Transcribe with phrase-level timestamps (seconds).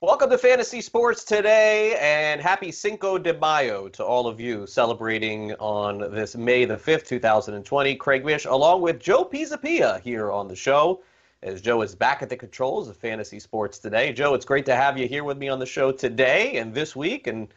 [0.00, 5.54] Welcome to Fantasy Sports today, and happy Cinco de Mayo to all of you celebrating
[5.54, 7.96] on this May the 5th, 2020.
[7.96, 11.02] Craig Mish, along with Joe Pisapia here on the show,
[11.42, 14.12] as Joe is back at the controls of Fantasy Sports today.
[14.12, 16.94] Joe, it's great to have you here with me on the show today and this
[16.94, 17.48] week and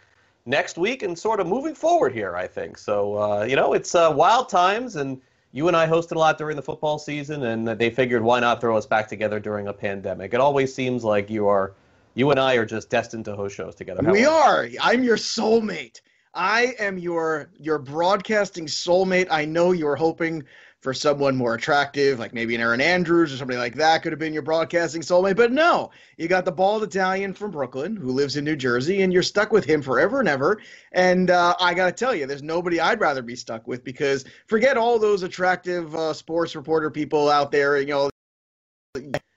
[0.48, 2.80] next week and sort of moving forward here, I think.
[2.80, 6.39] So, uh, you know, it's uh, wild times, and you and I hosted a lot
[6.39, 9.73] during the football season, and they figured why not throw us back together during a
[9.73, 10.33] pandemic.
[10.33, 11.76] It always seems like you are
[12.14, 14.02] you and I are just destined to host shows together.
[14.04, 14.67] How we are.
[14.81, 16.02] I'm your soulmate.
[16.34, 19.28] I am your your broadcasting soulmate.
[19.30, 20.44] I know you're hoping
[20.80, 24.17] for someone more attractive, like maybe an Erin Andrews or somebody like that could have
[24.17, 25.36] been your broadcasting soulmate.
[25.36, 29.14] But no, you got the bald Italian from Brooklyn who lives in New Jersey, and
[29.14, 30.59] you're stuck with him forever and ever.
[30.94, 34.26] And uh, I got to tell you, there's nobody I'd rather be stuck with because
[34.48, 38.09] forget all those attractive uh, sports reporter people out there, you know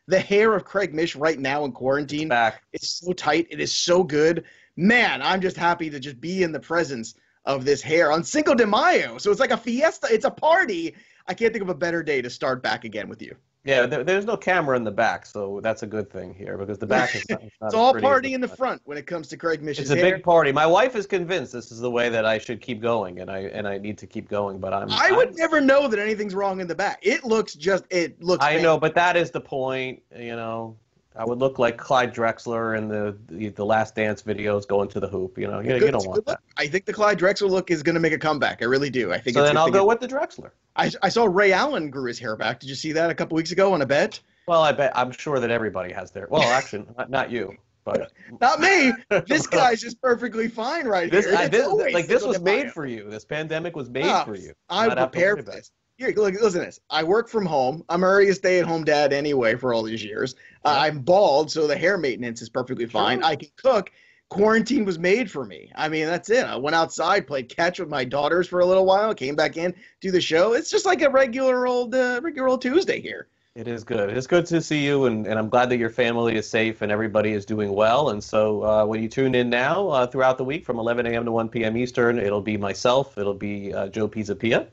[0.07, 2.31] the hair of Craig Mish right now in quarantine
[2.73, 3.47] is so tight.
[3.51, 4.45] It is so good.
[4.77, 7.15] Man, I'm just happy to just be in the presence
[7.45, 9.19] of this hair on Cinco de Mayo.
[9.19, 10.09] So it's like a fiesta.
[10.11, 10.95] It's a party.
[11.27, 13.35] I can't think of a better day to start back again with you.
[13.65, 16.79] Yeah, there, there's no camera in the back, so that's a good thing here because
[16.79, 17.43] the back is not.
[17.45, 19.91] It's, not it's all party in the front when it comes to Craig Mish's It's
[19.91, 20.17] a hair.
[20.17, 20.53] big party.
[20.53, 23.41] My wife is convinced this is the way that I should keep going, and I
[23.41, 24.59] and I need to keep going.
[24.59, 24.91] But I'm.
[24.91, 26.99] I would I'm, never know that anything's wrong in the back.
[27.03, 27.85] It looks just.
[27.91, 28.45] It looks.
[28.45, 30.03] I know, but that is the point.
[30.15, 30.77] You know,
[31.17, 35.01] I would look like Clyde Drexler in the the, the Last Dance videos going to
[35.01, 35.39] the hoop.
[35.39, 36.41] You know, you, you don't want that.
[36.57, 38.63] I think the Clyde Drexler look is going to make a comeback.
[38.63, 39.13] I really do.
[39.13, 39.35] I think.
[39.35, 40.51] So it's then I'll go it, with the Drexler.
[40.77, 42.61] I I saw Ray Allen grew his hair back.
[42.61, 44.21] Did you see that a couple weeks ago on a bet?
[44.47, 46.27] Well, I bet I'm sure that everybody has their.
[46.29, 48.11] Well, actually, not, not you, but
[48.41, 48.93] not me.
[49.27, 51.37] This guy's just perfectly fine right this, here.
[51.37, 53.09] I, this, like this was made for you.
[53.09, 54.53] This pandemic was made oh, for you.
[54.69, 55.71] I'm prepared for this.
[55.97, 56.81] Here, look, listen to this.
[56.91, 57.85] I work from home.
[57.89, 60.35] I'm already a stay-at-home dad anyway for all these years.
[60.65, 60.73] Yeah.
[60.73, 63.21] Uh, I'm bald, so the hair maintenance is perfectly fine.
[63.21, 63.31] Sure.
[63.31, 63.93] I can cook.
[64.29, 65.71] Quarantine was made for me.
[65.77, 66.47] I mean, that's it.
[66.47, 69.73] I went outside, played catch with my daughters for a little while, came back in,
[70.01, 70.55] do the show.
[70.55, 73.29] It's just like a regular old, uh, regular old Tuesday here.
[73.55, 74.11] It is good.
[74.11, 76.91] It's good to see you, and, and I'm glad that your family is safe and
[76.91, 78.11] everybody is doing well.
[78.11, 81.25] And so uh, when you tune in now uh, throughout the week from 11 a.m.
[81.25, 81.77] to 1 p.m.
[81.77, 84.67] Eastern, it'll be myself, it'll be uh, Joe Pisapia.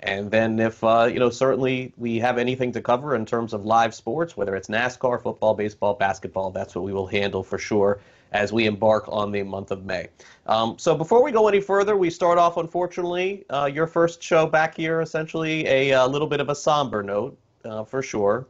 [0.00, 3.64] And then if, uh, you know, certainly we have anything to cover in terms of
[3.64, 8.00] live sports, whether it's NASCAR, football, baseball, basketball, that's what we will handle for sure
[8.32, 10.08] as we embark on the month of May.
[10.46, 14.46] Um, so before we go any further, we start off, unfortunately, uh, your first show
[14.46, 18.46] back here, essentially a, a little bit of a somber note uh, for sure,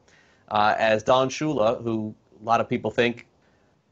[0.49, 3.27] uh, as Don Shula, who a lot of people think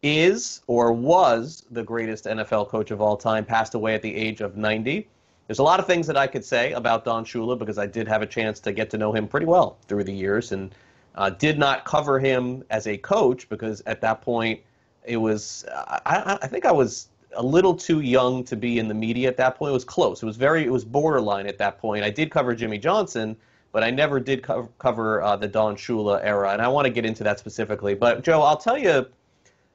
[0.02, 4.40] is or was the greatest NFL coach of all time, passed away at the age
[4.40, 5.08] of 90.
[5.46, 8.08] There's a lot of things that I could say about Don Shula because I did
[8.08, 10.74] have a chance to get to know him pretty well through the years and
[11.16, 14.60] uh, did not cover him as a coach because at that point
[15.04, 18.94] it was, I, I think I was a little too young to be in the
[18.94, 19.70] media at that point.
[19.70, 20.22] It was close.
[20.22, 22.04] It was very, it was borderline at that point.
[22.04, 23.36] I did cover Jimmy Johnson
[23.74, 26.90] but I never did co- cover uh, the Don Shula era, and I want to
[26.90, 27.96] get into that specifically.
[27.96, 29.04] But Joe, I'll tell you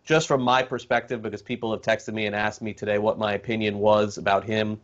[0.05, 3.33] just from my perspective because people have texted me and asked me today what my
[3.33, 4.79] opinion was about him,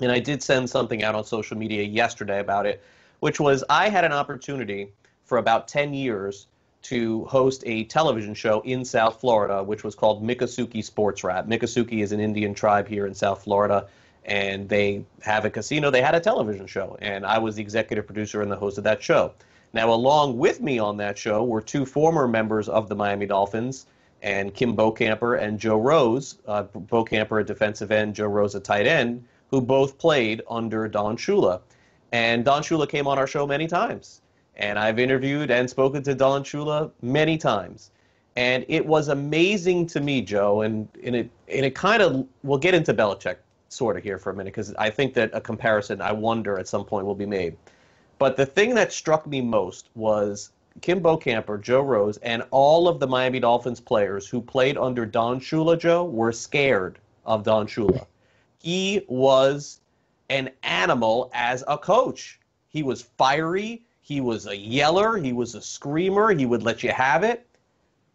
[0.00, 2.82] and I did send something out on social media yesterday about it,
[3.20, 4.92] which was I had an opportunity
[5.24, 6.46] for about 10 years
[6.82, 11.46] to host a television show in South Florida, which was called Miccosukee Sports Wrap.
[11.46, 13.88] Miccosukee is an Indian tribe here in South Florida
[14.24, 15.90] and they have a casino.
[15.90, 18.84] They had a television show, and I was the executive producer and the host of
[18.84, 19.32] that show.
[19.72, 23.86] Now, along with me on that show were two former members of the Miami Dolphins,
[24.22, 26.36] and Kim Bokamper and Joe Rose.
[26.46, 31.16] Uh, Bokamper, a defensive end, Joe Rose, a tight end, who both played under Don
[31.16, 31.60] Shula.
[32.12, 34.20] And Don Shula came on our show many times.
[34.56, 37.90] And I've interviewed and spoken to Don Shula many times.
[38.36, 42.58] And it was amazing to me, Joe, and, and it and it kind of we'll
[42.58, 43.36] get into Belichick
[43.68, 46.68] sort of here for a minute because I think that a comparison I wonder at
[46.68, 47.56] some point will be made.
[48.18, 50.50] But the thing that struck me most was
[50.80, 55.40] Kim Bokamper, Joe Rose, and all of the Miami Dolphins players who played under Don
[55.40, 58.06] Shula, Joe, were scared of Don Shula.
[58.60, 59.80] He was
[60.28, 62.38] an animal as a coach.
[62.68, 63.82] He was fiery.
[64.02, 65.16] He was a yeller.
[65.16, 66.32] He was a screamer.
[66.32, 67.46] He would let you have it.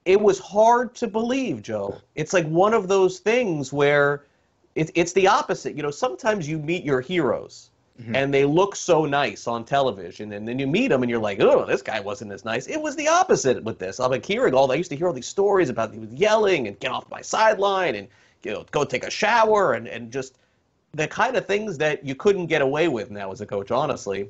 [0.05, 1.97] It was hard to believe, Joe.
[2.15, 4.25] It's like one of those things where
[4.75, 5.75] it, it's the opposite.
[5.75, 7.69] You know, sometimes you meet your heroes
[8.01, 8.15] mm-hmm.
[8.15, 11.39] and they look so nice on television, and then you meet them and you're like,
[11.39, 12.67] oh, this guy wasn't as nice.
[12.67, 13.99] It was the opposite with this.
[13.99, 14.71] I'm like hearing all.
[14.71, 17.21] I used to hear all these stories about he was yelling and get off my
[17.21, 18.07] sideline and
[18.43, 20.37] you know go take a shower and and just
[20.93, 24.29] the kind of things that you couldn't get away with now as a coach, honestly.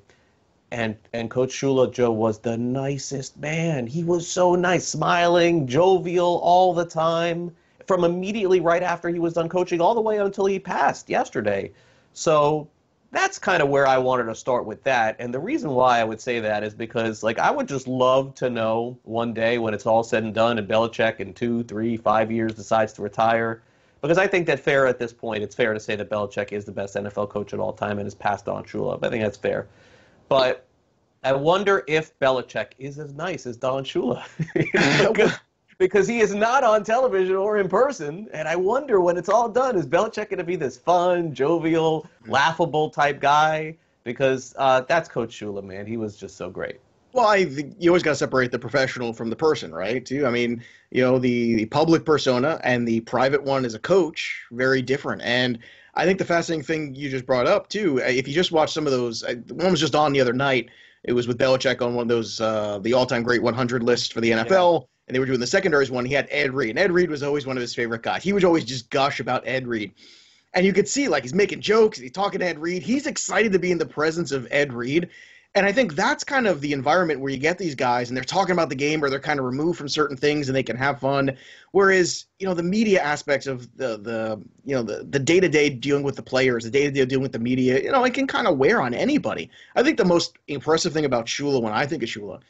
[0.72, 3.86] And and Coach Shula Joe was the nicest man.
[3.86, 7.56] He was so nice, smiling, jovial all the time.
[7.86, 11.70] From immediately right after he was done coaching, all the way until he passed yesterday.
[12.14, 12.70] So
[13.12, 15.18] that's kind of where I wanted to start with that.
[15.20, 18.34] And the reason why I would say that is because, like, I would just love
[18.36, 21.98] to know one day when it's all said and done and Belichick in two, three,
[21.98, 23.62] five years decides to retire
[24.04, 26.66] because I think that fair at this point, it's fair to say that Belichick is
[26.66, 29.02] the best NFL coach of all time and has passed on Shula.
[29.02, 29.66] I think that's fair.
[30.28, 30.68] But
[31.24, 34.26] I wonder if Belichick is as nice as Don Shula.
[35.08, 35.40] because,
[35.78, 38.28] because he is not on television or in person.
[38.34, 42.06] And I wonder when it's all done, is Belichick going to be this fun, jovial,
[42.28, 43.78] laughable type guy?
[44.04, 45.86] Because uh, that's Coach Shula, man.
[45.86, 46.82] He was just so great.
[47.14, 50.04] Well, I you always got to separate the professional from the person, right?
[50.04, 50.26] Too.
[50.26, 54.42] I mean, you know, the, the public persona and the private one as a coach,
[54.52, 55.22] very different.
[55.22, 55.60] And
[55.94, 58.74] I think the fascinating thing you just brought up too, uh, if you just watch
[58.74, 60.70] some of those, one was just on the other night.
[61.04, 64.22] It was with Belichick on one of those uh, the all-time great 100 lists for
[64.22, 64.82] the NFL.
[64.82, 64.86] Yeah.
[65.08, 66.06] And they were doing the secondaries one.
[66.06, 68.24] He had Ed Reed, and Ed Reed was always one of his favorite guys.
[68.24, 69.94] He would always just gush about Ed Reed
[70.54, 72.84] and you could see like he's making jokes, he's talking to Ed Reed.
[72.84, 75.10] He's excited to be in the presence of Ed Reed.
[75.56, 78.24] And I think that's kind of the environment where you get these guys and they're
[78.24, 80.76] talking about the game or they're kind of removed from certain things and they can
[80.76, 81.38] have fun.
[81.74, 86.02] Whereas, you know, the media aspects of the the you know, the the day-to-day dealing
[86.02, 88.58] with the players, the day-to-day dealing with the media, you know, it can kind of
[88.58, 89.52] wear on anybody.
[89.76, 92.42] I think the most impressive thing about Shula when I think of Shula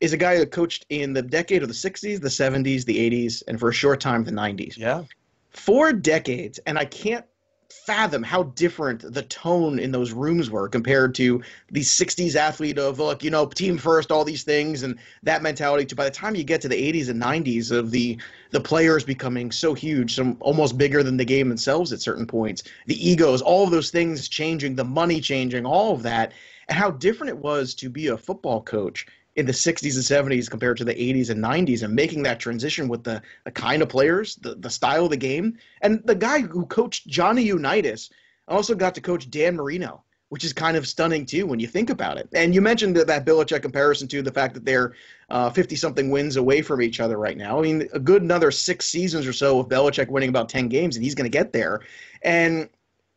[0.00, 3.42] is a guy that coached in the decade of the 60s, the 70s, the 80s,
[3.48, 4.76] and for a short time the 90s.
[4.76, 5.04] Yeah.
[5.50, 7.24] Four decades, and I can't
[7.72, 11.40] fathom how different the tone in those rooms were compared to
[11.70, 15.84] the 60s athlete of look you know team first all these things and that mentality
[15.84, 18.18] to by the time you get to the 80s and 90s of the
[18.50, 22.64] the players becoming so huge some almost bigger than the game themselves at certain points
[22.86, 26.32] the egos all of those things changing the money changing all of that
[26.68, 30.50] and how different it was to be a football coach in the 60s and 70s
[30.50, 33.88] compared to the 80s and 90s and making that transition with the, the kind of
[33.88, 35.56] players, the, the style of the game.
[35.82, 38.10] And the guy who coached Johnny Unitas
[38.48, 41.90] also got to coach Dan Marino, which is kind of stunning too when you think
[41.90, 42.28] about it.
[42.34, 44.94] And you mentioned that, that Belichick comparison to the fact that they're
[45.30, 47.58] 50 uh, something wins away from each other right now.
[47.58, 50.96] I mean, a good another six seasons or so of Belichick winning about 10 games,
[50.96, 51.80] and he's going to get there.
[52.22, 52.68] And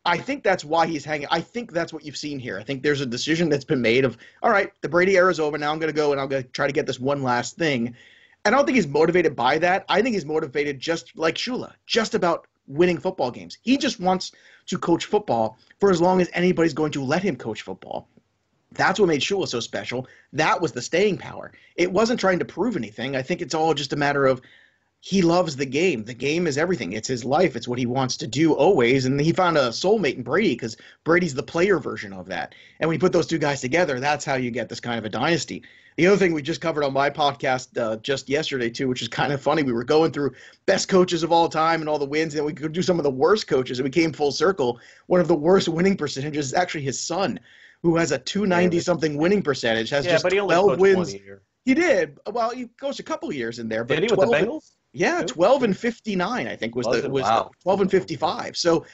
[0.05, 1.27] I think that's why he's hanging.
[1.31, 2.59] I think that's what you've seen here.
[2.59, 5.39] I think there's a decision that's been made of, all right, the Brady era is
[5.39, 5.57] over.
[5.57, 7.55] Now I'm going to go and I'm going to try to get this one last
[7.55, 7.95] thing.
[8.45, 9.85] And I don't think he's motivated by that.
[9.87, 13.57] I think he's motivated just like Shula, just about winning football games.
[13.61, 14.33] He just wants
[14.65, 18.09] to coach football for as long as anybody's going to let him coach football.
[18.73, 20.07] That's what made Shula so special.
[20.33, 21.53] That was the staying power.
[21.77, 23.15] It wasn't trying to prove anything.
[23.15, 24.41] I think it's all just a matter of
[25.05, 26.05] he loves the game.
[26.05, 26.93] The game is everything.
[26.93, 27.57] It's his life.
[27.57, 29.03] It's what he wants to do always.
[29.03, 32.55] And he found a soulmate in Brady because Brady's the player version of that.
[32.79, 35.03] And when you put those two guys together, that's how you get this kind of
[35.03, 35.61] a dynasty.
[35.97, 39.09] The other thing we just covered on my podcast uh, just yesterday too, which is
[39.09, 40.31] kind of funny, we were going through
[40.67, 43.03] best coaches of all time and all the wins, and we could do some of
[43.03, 44.79] the worst coaches, and we came full circle.
[45.07, 47.41] One of the worst winning percentages is actually his son,
[47.81, 51.13] who has a 290 something winning percentage, has yeah, just but he 12 wins.
[51.65, 52.19] He did.
[52.25, 54.71] Well, he goes a couple years in there, but did he 12, with the Bengals?
[54.93, 57.51] Yeah, twelve and fifty nine, I think was, the was wow.
[57.61, 58.55] twelve and fifty five.
[58.55, 58.85] So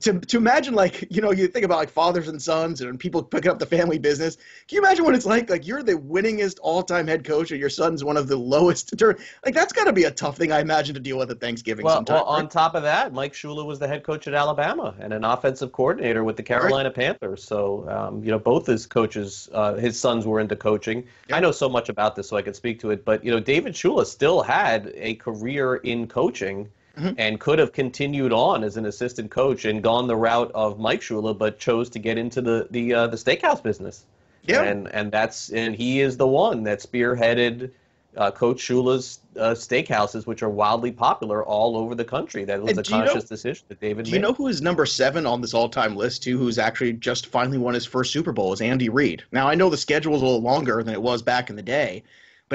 [0.00, 3.22] to to imagine like you know you think about like fathers and sons and people
[3.22, 4.36] picking up the family business.
[4.66, 5.48] Can you imagine what it's like?
[5.48, 8.94] Like you're the winningest all time head coach and your son's one of the lowest.
[9.44, 11.84] Like that's got to be a tough thing I imagine to deal with at Thanksgiving.
[11.84, 12.42] Well, sometime, well right?
[12.42, 15.72] on top of that, Mike Shula was the head coach at Alabama and an offensive
[15.72, 16.94] coordinator with the Carolina right.
[16.94, 17.44] Panthers.
[17.44, 21.06] So um, you know both his coaches, uh, his sons were into coaching.
[21.30, 23.04] I know so much about this, so I can speak to it.
[23.04, 27.14] But you know David Shula still had a career in coaching mm-hmm.
[27.18, 31.00] and could have continued on as an assistant coach and gone the route of Mike
[31.00, 34.04] Shula, but chose to get into the the uh, the steakhouse business.
[34.42, 37.70] Yeah, and and that's and he is the one that spearheaded
[38.16, 42.44] uh, Coach Shula's uh, steakhouses, which are wildly popular all over the country.
[42.44, 44.16] That was and a conscious know, decision that David do made.
[44.16, 46.38] you know who is number seven on this all-time list too?
[46.38, 48.52] Who's actually just finally won his first Super Bowl?
[48.52, 49.24] Is Andy Reid.
[49.32, 51.62] Now I know the schedule is a little longer than it was back in the
[51.62, 52.02] day,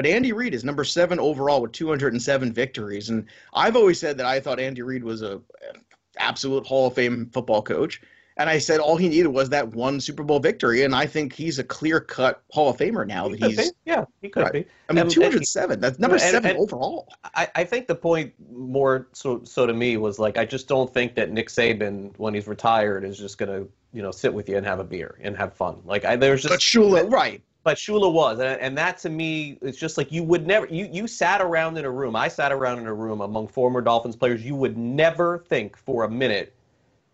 [0.00, 3.10] but Andy Reid is number seven overall with 207 victories.
[3.10, 5.42] And I've always said that I thought Andy Reid was a
[6.16, 8.00] absolute Hall of Fame football coach.
[8.38, 11.34] And I said all he needed was that one Super Bowl victory, and I think
[11.34, 13.28] he's a clear cut Hall of Famer now.
[13.28, 13.76] He that he's be.
[13.84, 14.52] yeah, he could right.
[14.54, 14.66] be.
[14.88, 15.78] I mean, two hundred seven.
[15.80, 17.06] That's number and, seven and overall.
[17.22, 20.90] I, I think the point more so so to me was like I just don't
[20.94, 24.56] think that Nick Saban, when he's retired, is just gonna you know sit with you
[24.56, 25.82] and have a beer and have fun.
[25.84, 27.42] Like I, there's just but Shula, right?
[27.62, 30.66] But Shula was, and, and that to me, is just like you would never.
[30.66, 32.16] You you sat around in a room.
[32.16, 34.42] I sat around in a room among former Dolphins players.
[34.44, 36.54] You would never think for a minute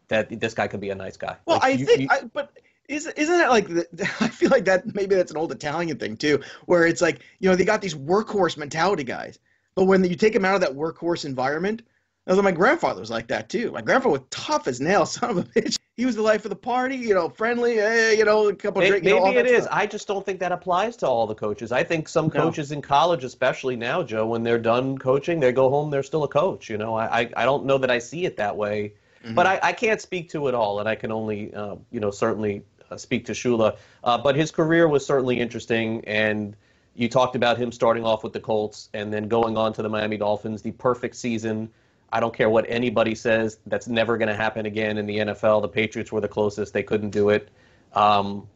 [0.09, 1.37] that this guy could be a nice guy.
[1.47, 2.53] Well, like, I you, think, you, I, but
[2.89, 3.87] is isn't it like the,
[4.21, 7.49] I feel like that maybe that's an old Italian thing too, where it's like you
[7.49, 9.39] know they got these workhorse mentality guys,
[9.75, 11.83] but when you take them out of that workhorse environment,
[12.27, 13.73] although my grandfather was like that too.
[13.73, 15.77] My grandfather was tough as nails, son of a bitch.
[15.97, 18.83] He was the life of the party, you know, friendly, eh, you know, a couple
[18.83, 19.65] maybe, of Maybe know, it is.
[19.65, 19.79] Stuff.
[19.79, 21.73] I just don't think that applies to all the coaches.
[21.73, 22.77] I think some coaches no.
[22.77, 26.29] in college, especially now, Joe, when they're done coaching, they go home, they're still a
[26.29, 26.69] coach.
[26.69, 28.93] You know, I I, I don't know that I see it that way
[29.27, 29.35] Mm-hmm.
[29.35, 32.13] But I, I can't speak to it all, and I can only, uh, you know,
[32.13, 33.77] certainly uh, speak to Shula.
[34.05, 36.55] Uh, but his career was certainly interesting, and
[36.95, 39.89] you talked about him starting off with the Colts and then going on to the
[39.89, 41.69] Miami Dolphins, the perfect season.
[42.17, 45.61] I don't care what anybody says, that's never going to happen again in the NFL.
[45.61, 47.51] The Patriots were the closest, they couldn't do it.
[47.93, 48.49] Um,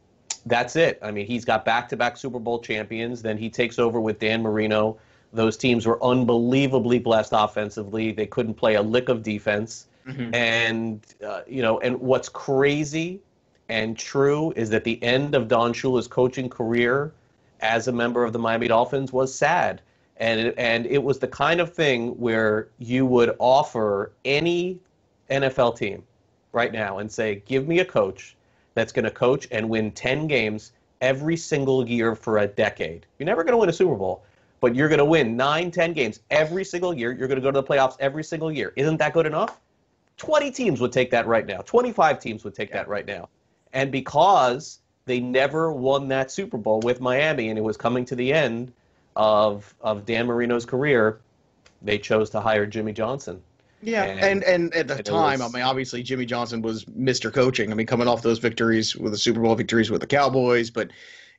[0.47, 0.97] that's it.
[1.03, 3.21] I mean, he's got back to back Super Bowl champions.
[3.21, 4.97] Then he takes over with Dan Marino.
[5.31, 8.11] Those teams were unbelievably blessed offensively.
[8.11, 9.85] They couldn't play a lick of defense.
[10.07, 10.33] Mm-hmm.
[10.33, 13.21] And uh, you know, and what's crazy
[13.69, 17.13] and true is that the end of Don Shula's coaching career
[17.59, 19.83] as a member of the Miami Dolphins was sad.
[20.21, 24.79] And it, and it was the kind of thing where you would offer any
[25.29, 26.03] NFL team
[26.53, 28.37] right now and say, "Give me a coach
[28.73, 33.05] that's going to coach and win 10 games every single year for a decade.
[33.17, 34.23] You're never going to win a Super Bowl,
[34.59, 37.11] but you're going to win nine, 10 games every single year.
[37.11, 38.71] You're going to go to the playoffs every single year.
[38.75, 39.59] Isn't that good enough?
[40.17, 41.61] 20 teams would take that right now.
[41.61, 42.77] 25 teams would take yeah.
[42.77, 43.27] that right now.
[43.73, 48.15] And because they never won that Super Bowl with Miami and it was coming to
[48.15, 48.71] the end
[49.15, 51.19] of of Dan Marino's career,
[51.81, 53.41] they chose to hire Jimmy Johnson.
[53.83, 56.85] Yeah, and and, and at the and time, was, I mean, obviously Jimmy Johnson was
[56.85, 57.33] Mr.
[57.33, 57.71] Coaching.
[57.71, 60.91] I mean, coming off those victories with the Super Bowl victories with the Cowboys, but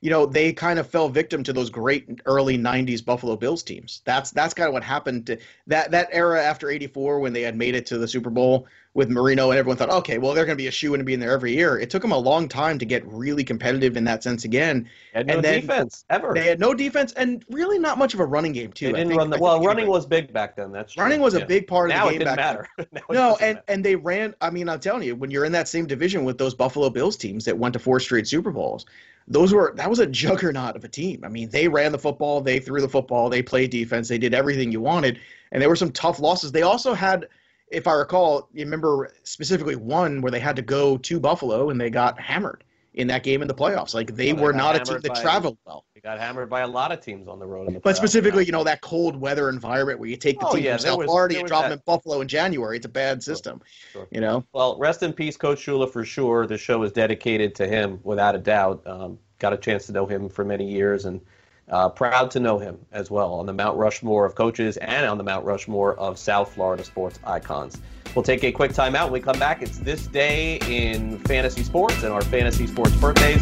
[0.03, 4.01] you know, they kind of fell victim to those great early '90s Buffalo Bills teams.
[4.03, 7.55] That's that's kind of what happened to that that era after '84 when they had
[7.55, 10.57] made it to the Super Bowl with Marino, and everyone thought, okay, well, they're going
[10.57, 11.79] to be a shoe and be in there every year.
[11.79, 14.89] It took them a long time to get really competitive in that sense again.
[15.13, 16.33] Had no and then defense ever.
[16.33, 18.87] They had no defense and really not much of a running game too.
[18.87, 19.63] They didn't think, run the, well.
[19.63, 20.73] Running was big back then.
[20.73, 21.03] That's true.
[21.03, 21.39] running was yeah.
[21.39, 22.25] a big part of now the game.
[22.25, 23.01] Now it didn't matter.
[23.09, 23.63] no, and matter.
[23.69, 24.35] and they ran.
[24.41, 27.15] I mean, I'm telling you, when you're in that same division with those Buffalo Bills
[27.15, 28.85] teams that went to four straight Super Bowls,
[29.27, 31.23] those were that was a juggernaut of a team.
[31.23, 34.33] I mean, they ran the football, they threw the football, they played defense, they did
[34.33, 35.19] everything you wanted,
[35.51, 36.51] and there were some tough losses.
[36.51, 37.27] They also had,
[37.69, 41.79] if I recall, you remember specifically one where they had to go to Buffalo and
[41.79, 42.63] they got hammered
[42.93, 43.93] in that game in the playoffs.
[43.93, 45.85] Like they well, were not a team that traveled well.
[46.03, 47.73] Got hammered by a lot of teams on the road.
[47.73, 50.65] The but specifically, you know, that cold weather environment where you take the oh, team
[50.65, 51.69] yeah, from South was, Florida, you drop that.
[51.69, 52.75] them in Buffalo in January.
[52.75, 53.61] It's a bad system.
[53.93, 54.07] Sure, sure.
[54.11, 54.43] You know.
[54.51, 56.45] Well, rest in peace, Coach Shula, for sure.
[56.45, 58.85] The show is dedicated to him, without a doubt.
[58.85, 61.21] Um, got a chance to know him for many years, and
[61.69, 65.17] uh, proud to know him as well on the Mount Rushmore of coaches and on
[65.17, 67.77] the Mount Rushmore of South Florida sports icons.
[68.13, 69.05] We'll take a quick timeout.
[69.05, 73.41] When we come back, it's this day in fantasy sports and our fantasy sports birthdays.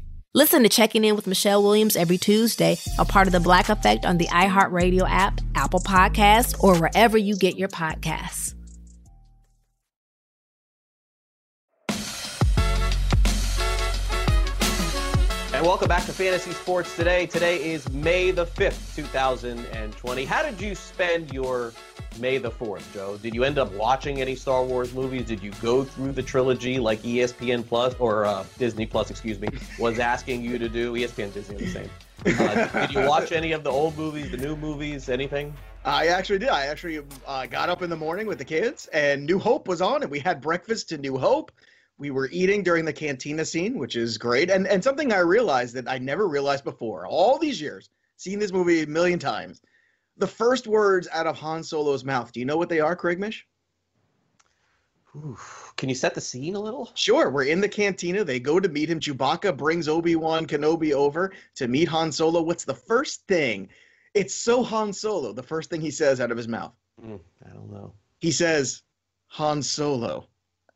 [0.33, 4.05] Listen to Checking In with Michelle Williams every Tuesday, a part of the Black Effect
[4.05, 8.55] on the iHeartRadio app, Apple Podcasts, or wherever you get your podcasts.
[15.53, 17.25] And welcome back to Fantasy Sports Today.
[17.25, 20.23] Today is May the 5th, 2020.
[20.23, 21.73] How did you spend your
[22.21, 23.17] May the 4th, Joe?
[23.17, 25.25] Did you end up watching any Star Wars movies?
[25.25, 29.47] Did you go through the trilogy like ESPN Plus or uh, Disney Plus, excuse me,
[29.79, 30.93] was asking you to do?
[30.93, 31.89] ESPN Disney the same.
[32.23, 35.51] Uh, did you watch any of the old movies, the new movies, anything?
[35.83, 36.49] I actually did.
[36.49, 39.81] I actually uh, got up in the morning with the kids, and New Hope was
[39.81, 41.51] on, and we had breakfast to New Hope.
[41.97, 45.73] We were eating during the cantina scene, which is great, and and something I realized
[45.73, 47.07] that I never realized before.
[47.07, 49.59] All these years, seen this movie a million times,
[50.21, 52.31] the first words out of Han Solo's mouth.
[52.31, 53.45] Do you know what they are, Craig Mish?
[55.75, 56.91] Can you set the scene a little?
[56.93, 57.29] Sure.
[57.29, 58.23] We're in the cantina.
[58.23, 58.99] They go to meet him.
[58.99, 62.41] Chewbacca brings Obi Wan Kenobi over to meet Han Solo.
[62.41, 63.67] What's the first thing?
[64.13, 65.33] It's so Han Solo.
[65.33, 66.73] The first thing he says out of his mouth.
[67.03, 67.93] Mm, I don't know.
[68.19, 68.83] He says,
[69.27, 70.27] Han Solo.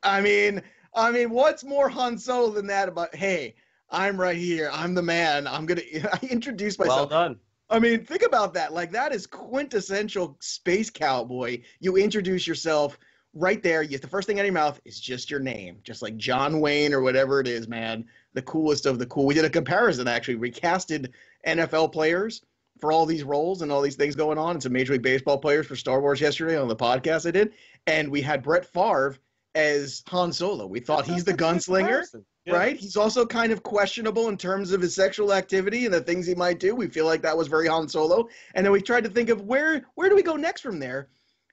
[0.02, 0.62] I mean,
[0.96, 2.90] I mean, what's more Han Solo than that?
[2.90, 3.56] About hey,
[3.92, 4.72] I'm right here.
[4.74, 5.46] I'm the man.
[5.46, 5.82] I'm gonna.
[6.12, 7.12] I introduce myself.
[7.12, 7.40] Well done.
[7.70, 8.74] I mean, think about that.
[8.74, 11.62] Like that is quintessential space cowboy.
[11.80, 12.98] You introduce yourself
[13.34, 13.82] right there.
[13.82, 16.60] You, the first thing out of your mouth is just your name, just like John
[16.60, 18.06] Wayne or whatever it is, man.
[18.34, 19.26] The coolest of the cool.
[19.26, 20.36] We did a comparison actually.
[20.36, 21.14] We casted
[21.46, 22.42] NFL players
[22.80, 25.38] for all these roles and all these things going on, and some Major League Baseball
[25.38, 27.54] players for Star Wars yesterday on the podcast I did,
[27.88, 29.16] and we had Brett Favre
[29.54, 30.68] as Han Solo.
[30.68, 32.04] We thought he's the gunslinger,
[32.46, 32.56] Yeah.
[32.56, 32.78] right?
[32.78, 36.36] He's also kind of questionable in terms of his sexual activity and the things he
[36.36, 36.76] might do.
[36.76, 38.30] We feel like that was very Han Solo.
[38.54, 41.10] And then we tried to think of where where do we go next from there?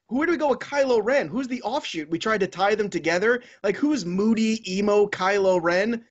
[0.09, 1.29] Where do we go with Kylo Ren?
[1.29, 2.11] Who's the offshoot?
[2.11, 3.43] We tried to tie them together.
[3.63, 6.05] Like who's moody emo Kylo Ren?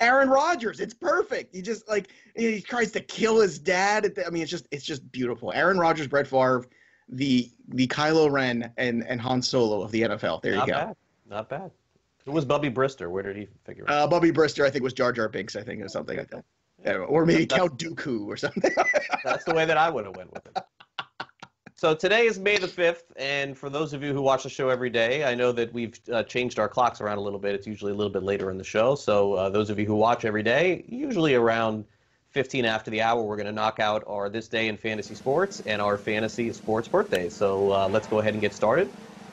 [0.00, 0.78] Aaron Rodgers.
[0.78, 1.54] It's perfect.
[1.54, 4.12] He just like he tries to kill his dad.
[4.26, 5.52] I mean, it's just it's just beautiful.
[5.54, 6.66] Aaron Rodgers, Brett Favre,
[7.08, 10.42] the the Kylo Ren and and Han Solo of the NFL.
[10.42, 10.66] There you go.
[10.66, 10.72] Not go.
[10.72, 10.96] bad.
[11.28, 11.70] Not bad.
[12.28, 13.10] Who was Bubby Brister?
[13.10, 13.90] Where did he figure out?
[13.90, 16.96] Uh, Bubby Brister, I think, was Jar Jar Binks, I think, or something like that.
[17.08, 18.70] Or maybe That's- Count Dooku or something.
[19.24, 20.62] That's the way that I would have went with it.
[21.74, 24.68] So today is May the 5th, and for those of you who watch the show
[24.68, 27.54] every day, I know that we've uh, changed our clocks around a little bit.
[27.54, 28.94] It's usually a little bit later in the show.
[28.94, 31.86] So uh, those of you who watch every day, usually around
[32.32, 35.62] 15 after the hour, we're going to knock out our This Day in Fantasy Sports
[35.64, 37.32] and our Fantasy Sports Birthdays.
[37.32, 38.90] So uh, let's go ahead and get started.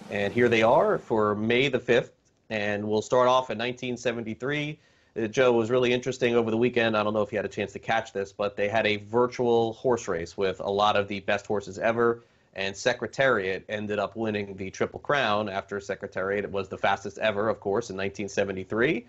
[0.10, 2.12] And here they are for May the 5th,
[2.50, 4.80] and we'll start off in 1973.
[5.18, 6.96] Uh, Joe was really interesting over the weekend.
[6.96, 8.98] I don't know if you had a chance to catch this, but they had a
[8.98, 12.24] virtual horse race with a lot of the best horses ever.
[12.54, 17.60] And Secretariat ended up winning the Triple Crown after Secretariat was the fastest ever, of
[17.60, 19.06] course, in 1973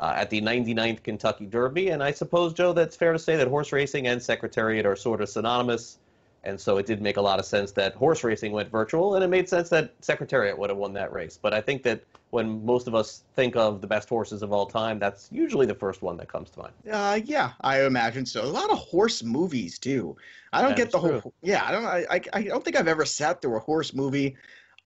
[0.00, 1.90] uh, at the 99th Kentucky Derby.
[1.90, 5.20] And I suppose, Joe, that's fair to say that horse racing and Secretariat are sort
[5.20, 5.98] of synonymous.
[6.44, 9.24] And so it did make a lot of sense that horse racing went virtual, and
[9.24, 11.38] it made sense that Secretariat would have won that race.
[11.40, 14.66] But I think that when most of us think of the best horses of all
[14.66, 16.74] time, that's usually the first one that comes to mind.
[16.90, 18.42] uh, yeah, I imagine so.
[18.44, 20.16] A lot of horse movies too.
[20.52, 21.20] I don't That get the whole.
[21.20, 21.32] true.
[21.42, 21.84] Yeah, I don't.
[21.84, 24.36] I, I I don't think I've ever sat through a horse movie.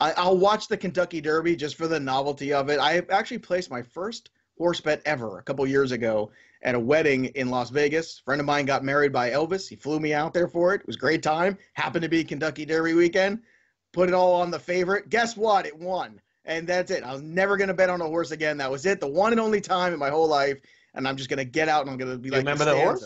[0.01, 2.79] I, I'll watch the Kentucky Derby just for the novelty of it.
[2.81, 6.31] I actually placed my first horse bet ever a couple years ago
[6.62, 8.21] at a wedding in Las Vegas.
[8.21, 9.69] A friend of mine got married by Elvis.
[9.69, 10.81] He flew me out there for it.
[10.81, 11.59] It was a great time.
[11.75, 13.40] Happened to be Kentucky Derby weekend.
[13.93, 15.09] Put it all on the favorite.
[15.09, 15.67] Guess what?
[15.67, 16.21] It won.
[16.45, 17.03] And that's it.
[17.03, 18.59] I was never going to bet on a horse again.
[18.59, 19.01] That was it.
[19.01, 20.61] The one and only time in my whole life.
[20.95, 22.64] And I'm just going to get out and I'm going to be You like, remember
[22.64, 23.05] the horse?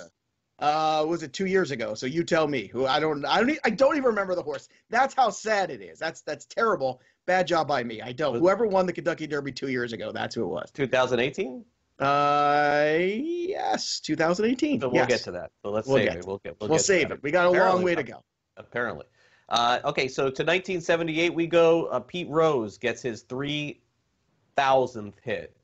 [0.58, 1.94] Uh, was it two years ago?
[1.94, 2.66] So you tell me.
[2.66, 4.68] Who I don't, I don't, I don't even remember the horse.
[4.90, 5.98] That's how sad it is.
[5.98, 7.00] That's that's terrible.
[7.28, 8.00] Bad job by me.
[8.00, 8.38] I don't.
[8.38, 10.70] Whoever won the Kentucky Derby two years ago, that's who it was.
[10.70, 11.62] 2018?
[11.98, 14.80] Uh, yes, 2018.
[14.80, 15.08] So we'll yes.
[15.08, 15.50] get to that.
[15.62, 16.26] So let's We'll save it.
[16.26, 16.58] We'll get.
[16.58, 17.22] We'll, We'll get save it.
[17.22, 18.24] We got a long way to go.
[18.56, 19.04] apparently.
[19.50, 21.84] Uh, okay, so to 1978 we go.
[21.88, 25.54] Uh, Pete Rose gets his 3,000th hit,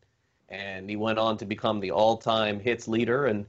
[0.51, 3.25] and he went on to become the all-time hits leader.
[3.25, 3.47] And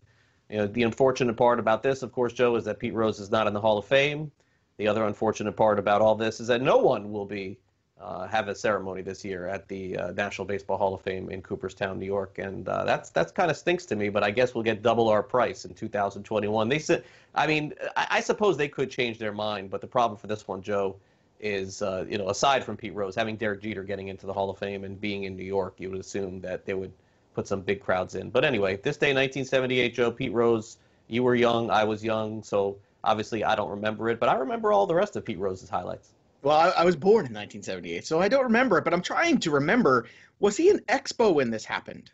[0.49, 3.29] you know, the unfortunate part about this, of course, Joe, is that Pete Rose is
[3.29, 4.31] not in the Hall of Fame.
[4.77, 7.59] The other unfortunate part about all this is that no one will be
[8.05, 11.41] uh, have a ceremony this year at the uh, National Baseball Hall of Fame in
[11.41, 14.09] Cooperstown, New York, and uh, that's that's kind of stinks to me.
[14.09, 16.69] But I guess we'll get double our price in 2021.
[16.69, 20.19] They said, I mean, I, I suppose they could change their mind, but the problem
[20.19, 20.97] for this one, Joe,
[21.39, 24.51] is uh, you know aside from Pete Rose having Derek Jeter getting into the Hall
[24.51, 26.93] of Fame and being in New York, you would assume that they would
[27.33, 28.29] put some big crowds in.
[28.29, 32.77] But anyway, this day, 1978, Joe, Pete Rose, you were young, I was young, so
[33.03, 36.14] obviously I don't remember it, but I remember all the rest of Pete Rose's highlights.
[36.45, 39.39] Well, I, I was born in 1978, so I don't remember it, but I'm trying
[39.39, 40.05] to remember.
[40.39, 42.11] Was he an Expo when this happened?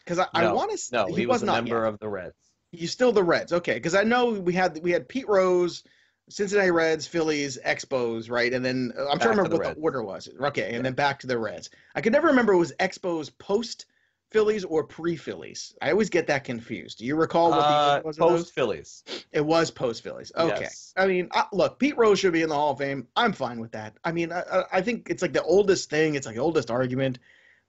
[0.00, 0.92] Because I, I want to.
[0.92, 1.94] No, he, was, a not member yet.
[1.94, 2.36] of the Reds.
[2.72, 3.72] He's still the Reds, okay?
[3.72, 5.82] Because I know we had we had Pete Rose,
[6.28, 8.52] Cincinnati Reds, Phillies, Expos, right?
[8.52, 9.76] And then uh, I'm Back trying to to remember the what Reds.
[9.76, 10.28] the order was.
[10.48, 11.70] Okay, and then back to the Reds.
[11.94, 13.86] I could never remember it was Expos post
[14.34, 15.76] Phillies or pre Phillies.
[15.80, 16.98] I always get that confused.
[16.98, 18.18] Do you recall what the Uh, order was?
[18.18, 18.40] of those?
[18.42, 19.04] post Phillies.
[19.30, 20.32] It was post Phillies.
[20.36, 20.62] Okay.
[20.62, 20.92] Yes.
[20.96, 23.06] I mean, I, look, Pete Rose should be in the Hall of Fame.
[23.14, 23.96] I'm fine with that.
[24.04, 26.16] I mean, I, I- I think it's like the oldest thing.
[26.16, 27.20] It's like the oldest argument.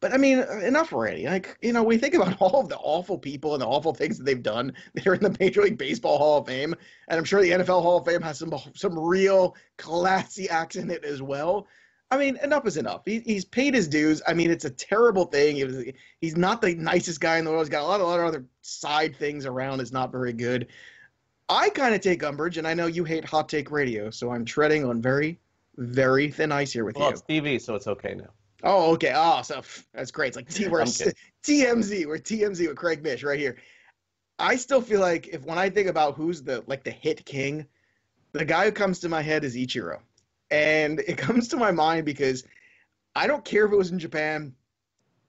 [0.02, 1.26] But I mean, enough already.
[1.28, 4.18] Like, you know, we think about all of the awful people and the awful things
[4.18, 6.74] that they've done They're in the Major League Baseball Hall of Fame,
[7.08, 10.90] and I'm sure the NFL Hall of Fame has some some real classy acts in
[10.90, 11.68] it as well.
[12.12, 13.02] I mean, enough is enough.
[13.06, 14.22] He, he's paid his dues.
[14.28, 15.64] I mean, it's a terrible thing.
[15.66, 15.84] Was,
[16.22, 17.64] he's not the nicest guy in the world.
[17.66, 19.80] He's got a lot, a lot of other side things around.
[19.80, 20.68] It's not very good.
[21.50, 24.46] I kind of take umbrage, and I know you hate hot take radio, so I'm
[24.46, 25.40] treading on very,
[25.78, 27.14] very thin ice here with Well, you.
[27.14, 28.30] it's TV, so it's okay now.
[28.64, 29.14] Oh, okay.
[29.16, 29.62] Oh, so
[29.94, 30.30] that's great.
[30.30, 32.06] It's like T we're TMZ.
[32.08, 33.58] We're TMZ with Craig Mish right here.
[34.40, 37.68] I still feel like if when I think about who's the like the hit king,
[38.32, 40.00] the guy who comes to my head is Ichiro,
[40.52, 42.44] and it comes to my mind because
[43.16, 44.54] I don't care if it was in Japan.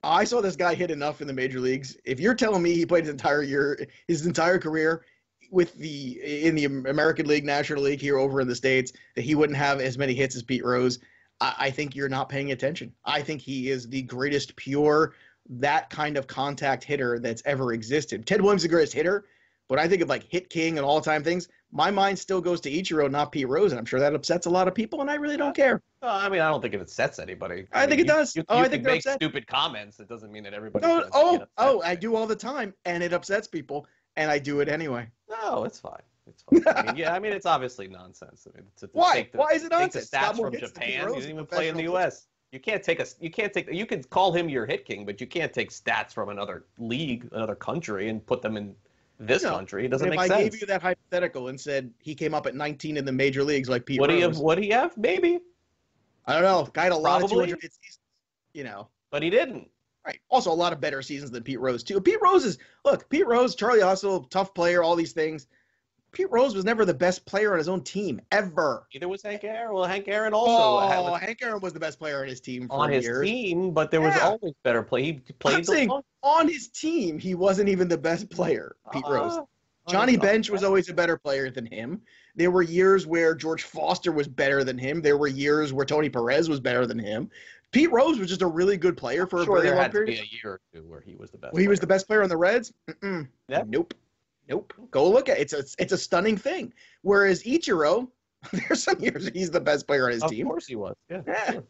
[0.02, 1.96] I saw this guy hit enough in the major leagues.
[2.05, 5.05] If you're telling me he played his entire year, his entire career
[5.50, 9.35] with the in the American League, National League here over in the states, that he
[9.35, 10.98] wouldn't have as many hits as Pete Rose,
[11.40, 12.92] I, I think you're not paying attention.
[13.05, 15.14] I think he is the greatest pure
[15.48, 18.26] that kind of contact hitter that's ever existed.
[18.26, 19.26] Ted Williams is the greatest hitter,
[19.68, 21.48] but I think of like hit king and all time things.
[21.77, 24.51] My mind still goes to Ichiro, not Pete Rose, and I'm sure that upsets a
[24.51, 25.83] lot of people, and I really don't care.
[26.01, 27.67] Well, I mean, I don't think it upsets anybody.
[27.71, 28.35] I think mean, it you- does.
[28.35, 29.17] You, Oh, you I think make upset.
[29.17, 30.01] stupid comments.
[30.01, 30.87] It doesn't mean that everybody.
[30.87, 33.87] No, oh, oh, I do all the time, and it upsets people,
[34.17, 35.07] and I do it anyway.
[35.29, 36.01] No, it's fine.
[36.27, 36.75] It's fine.
[36.75, 38.49] I mean, yeah, I mean, it's obviously nonsense.
[38.51, 39.17] I mean, to, to Why?
[39.17, 40.09] Take the, Why is it take nonsense?
[40.09, 41.09] The stats from hits than Pete Japan.
[41.09, 42.27] In didn't even play in the U.S.
[42.53, 43.07] You can't take a.
[43.21, 43.71] You can't take.
[43.71, 47.29] You can call him your hit king, but you can't take stats from another league,
[47.33, 48.75] another country, and put them in
[49.18, 49.85] this No, country.
[49.87, 50.42] It doesn't if make I sense.
[50.55, 53.68] gave you that hypothetical and said he came up at 19 in the major leagues
[53.68, 54.26] like Pete what do you?
[54.26, 54.96] Rose, What do you have?
[54.96, 55.40] Maybe,
[56.26, 56.68] I don't know.
[56.72, 57.98] Guy had a lot of 200 seasons,
[58.52, 58.88] you know.
[59.11, 59.70] but he didn't.
[60.07, 60.20] Right.
[60.29, 62.00] Also, a lot of better seasons than Pete Rose too.
[62.00, 63.09] Pete Rose is look.
[63.11, 65.48] Pete Rose, Charlie Hustle, tough player, all these things.
[66.16, 68.87] Pete Rose was never the best player on his own team ever.
[68.94, 69.74] Neither was Hank Aaron.
[69.74, 72.68] Well, Hank Aaron also had- oh, Hank Aaron was the best player on his team
[72.68, 73.22] for on his years.
[73.22, 75.02] team, but there was always better play.
[75.02, 75.90] He I'm played saying
[76.22, 78.76] on his team, he wasn't even the best player.
[78.94, 79.37] Pete Rose.
[79.37, 79.42] Uh,
[79.90, 82.00] Johnny Bench was always a better player than him.
[82.35, 85.02] There were years where George Foster was better than him.
[85.02, 87.29] There were years where Tony Perez was better than him.
[87.72, 89.92] Pete Rose was just a really good player for a Sure, very there long had
[89.92, 90.22] to period.
[90.22, 91.52] be a year or two where he was the best.
[91.52, 92.72] Well, he was the best player on the Reds.
[92.88, 93.29] Mm-mm.
[93.48, 93.64] Yeah.
[93.66, 93.92] Nope.
[94.49, 94.73] Nope.
[94.91, 95.43] Go look at it.
[95.43, 96.73] it's a it's a stunning thing.
[97.03, 98.09] Whereas Ichiro,
[98.53, 100.47] there's some years he's the best player on his Of team.
[100.47, 100.95] Of course he was.
[101.11, 101.23] Yeah.
[101.27, 101.51] Yeah.
[101.53, 101.65] sure.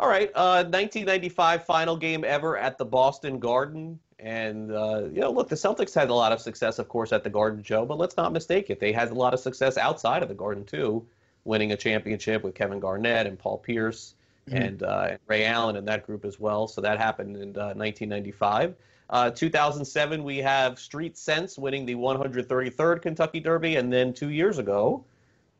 [0.00, 0.28] All right.
[0.34, 3.98] Uh, 1995 final game ever at the Boston Garden.
[4.18, 7.22] And, uh, you know, look, the Celtics had a lot of success, of course, at
[7.24, 8.80] the Garden, Joe, but let's not mistake it.
[8.80, 11.06] They had a lot of success outside of the Garden, too,
[11.44, 14.14] winning a championship with Kevin Garnett and Paul Pierce
[14.48, 14.64] Mhm.
[14.66, 16.66] and uh, Ray Allen in that group as well.
[16.68, 18.74] So that happened in uh, 1995.
[19.10, 23.76] Uh, 2007, we have Street Sense winning the 133rd Kentucky Derby.
[23.76, 25.04] And then two years ago,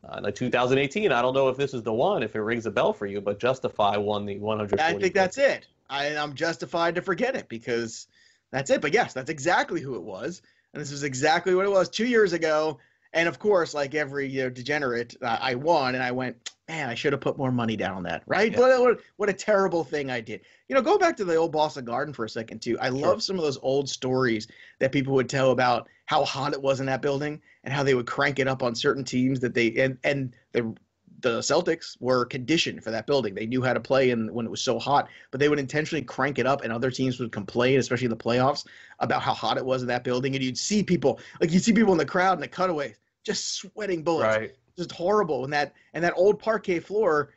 [0.07, 2.71] uh, like 2018, I don't know if this is the one, if it rings a
[2.71, 4.79] bell for you, but Justify won the 100.
[4.79, 5.67] I think that's it.
[5.89, 8.07] I, I'm justified to forget it because
[8.51, 8.81] that's it.
[8.81, 10.41] But yes, that's exactly who it was,
[10.73, 12.79] and this is exactly what it was two years ago.
[13.15, 16.89] And of course, like every you know degenerate, uh, I won, and I went, man,
[16.89, 18.51] I should have put more money down on that, right?
[18.51, 18.59] Yeah.
[18.59, 20.41] What, what, what a terrible thing I did.
[20.67, 22.77] You know, go back to the old Boston Garden for a second too.
[22.79, 24.47] I love some of those old stories
[24.79, 27.95] that people would tell about how hot it was in that building and how they
[27.95, 30.75] would crank it up on certain teams that they and and the
[31.21, 33.33] the Celtics were conditioned for that building.
[33.33, 36.03] They knew how to play in when it was so hot, but they would intentionally
[36.03, 38.65] crank it up, and other teams would complain, especially in the playoffs,
[38.99, 40.35] about how hot it was in that building.
[40.35, 43.55] And you'd see people, like you'd see people in the crowd in the cutaways, just
[43.55, 44.55] sweating bullets, right.
[44.77, 45.43] just horrible.
[45.43, 47.31] And that and that old parquet floor.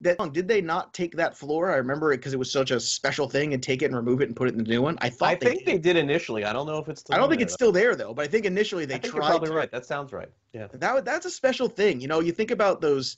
[0.00, 1.72] That did they not take that floor?
[1.72, 4.20] I remember it because it was such a special thing, and take it and remove
[4.20, 4.96] it and put it in the new one.
[5.00, 5.66] I thought I they think did.
[5.66, 6.44] they did initially.
[6.44, 8.24] I don't know if it's still I don't think there, it's still there though, but
[8.24, 9.70] I think initially they I think you're tried probably to right.
[9.72, 10.28] That sounds right.
[10.52, 10.68] Yeah.
[10.72, 12.00] that that's a special thing.
[12.00, 13.16] You know, you think about those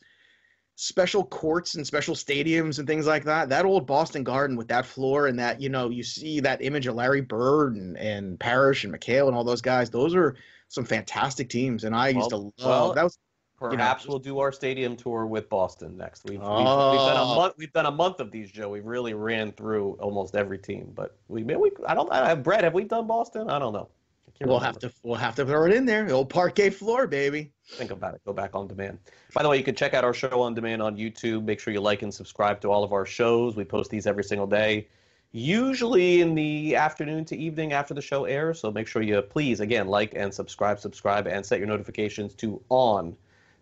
[0.81, 3.51] special courts and special stadiums and things like that.
[3.51, 6.87] That old Boston Garden with that floor and that, you know, you see that image
[6.87, 9.91] of Larry Bird and, and Parrish and McHale and all those guys.
[9.91, 10.37] Those are
[10.71, 11.85] some fantastic teams.
[11.85, 13.19] And I used to love well, that was
[13.59, 16.25] Perhaps just- we'll do our stadium tour with Boston next.
[16.25, 17.33] We've, we've, we've done Oh.
[17.33, 17.55] a month.
[17.59, 18.71] We've done a month of these, Joe.
[18.71, 22.11] We've really ran through almost every team, but we, we I don't.
[22.11, 22.65] I have Brett.
[22.65, 23.51] Have we done Boston?
[23.51, 23.89] I don't know.
[24.43, 24.65] I we'll remember.
[24.65, 26.07] have to we'll have to throw it in there.
[26.07, 27.53] The old parquet floor, baby.
[27.73, 28.23] think about it.
[28.25, 28.99] Go back on demand.
[29.35, 31.45] By the way, you can check out our show on demand on YouTube.
[31.45, 33.57] Make sure you like and subscribe to all of our shows.
[33.57, 34.89] We post these every single day,
[35.33, 38.61] usually in the afternoon to evening after the show airs.
[38.61, 42.61] So make sure you please again like and subscribe, subscribe, and set your notifications to
[42.69, 43.17] on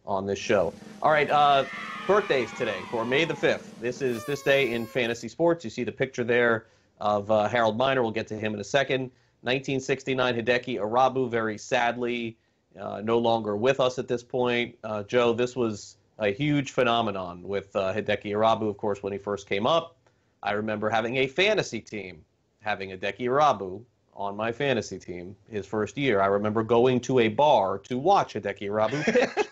[0.06, 0.72] on this show.
[1.02, 1.64] All right, uh,
[2.06, 3.78] birthdays today for May the fifth.
[3.80, 5.64] This is this day in fantasy sports.
[5.64, 6.66] You see the picture there
[6.98, 8.02] of uh, Harold Miner.
[8.02, 9.10] We'll get to him in a second.
[9.42, 12.36] 1969, Hideki Irabu, very sadly,
[12.80, 14.76] uh, no longer with us at this point.
[14.82, 19.18] Uh, Joe, this was a huge phenomenon with uh, Hideki Irabu, of course, when he
[19.18, 19.97] first came up.
[20.42, 22.24] I remember having a fantasy team,
[22.60, 23.82] having Hideki Irabu
[24.14, 26.20] on my fantasy team his first year.
[26.20, 29.46] I remember going to a bar to watch Hideki Irabu pitch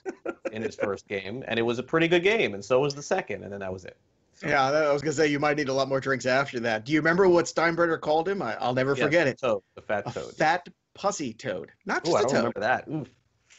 [0.53, 3.03] in his first game, and it was a pretty good game, and so was the
[3.03, 3.97] second, and then that was it.
[4.43, 6.85] Yeah, I was gonna say you might need a lot more drinks after that.
[6.85, 8.43] Do you remember what Steinbrenner called him?
[8.43, 9.39] I, I'll never Yes, forget it.
[9.41, 10.35] Toad, the fat A toad.
[10.35, 12.37] fat pussy toad, not Ooh, just I a don't toad.
[12.39, 12.89] remember that.
[12.89, 13.07] Ooh,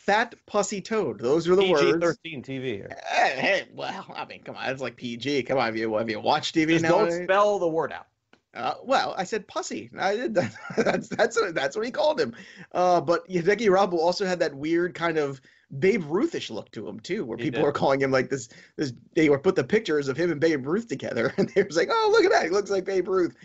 [0.08, 1.20] Fat pussy toad.
[1.20, 2.16] Those are the words.
[2.24, 2.94] PG-13 TV.
[3.10, 5.44] Hey, hey, well, I mean, come on, it's like PG.
[5.44, 7.06] Come on, have you have you watched TV Just now?
[7.06, 8.08] don't spell the word out.
[8.54, 9.92] Uh, well, I said pussy.
[10.00, 10.56] I did that.
[10.78, 12.34] that's that's what, that's what he called him.
[12.72, 15.42] Uh, but Hideki Irabu also had that weird kind of
[15.78, 17.66] Babe Ruthish look to him too, where He people did.
[17.66, 18.48] were calling him like this.
[18.78, 21.70] This they were put the pictures of him and Babe Ruth together, and they were
[21.72, 22.46] like, "Oh, look at that!
[22.46, 23.36] He looks like Babe Ruth."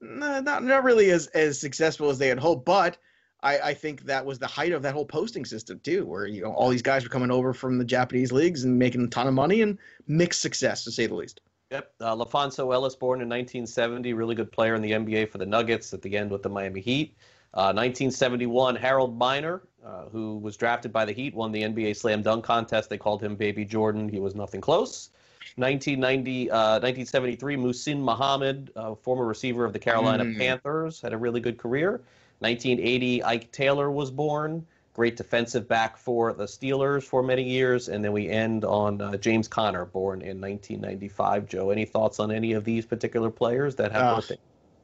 [0.00, 2.96] No, not not really as as successful as they had hoped, but.
[3.42, 6.42] I, I think that was the height of that whole posting system too, where you
[6.42, 9.26] know all these guys were coming over from the Japanese leagues and making a ton
[9.26, 11.40] of money and mixed success to say the least.
[11.70, 11.92] Yep.
[12.00, 15.94] Uh, LaFonso Ellis, born in 1970, really good player in the NBA for the Nuggets
[15.94, 17.16] at the end with the Miami Heat.
[17.54, 22.22] Uh, 1971, Harold Miner, uh, who was drafted by the Heat, won the NBA Slam
[22.22, 22.90] Dunk Contest.
[22.90, 24.08] They called him Baby Jordan.
[24.08, 25.10] He was nothing close.
[25.56, 30.38] 1990, uh, 1973, Muhsin Muhammad, uh, former receiver of the Carolina Mm.
[30.38, 32.02] Panthers, had a really good career.
[32.42, 34.66] 1980, Ike Taylor was born.
[34.94, 37.88] Great defensive back for the Steelers for many years.
[37.88, 41.48] And then we end on uh, James Conner, born in 1995.
[41.48, 44.38] Joe, any thoughts on any of these particular players that have Uh, birthday?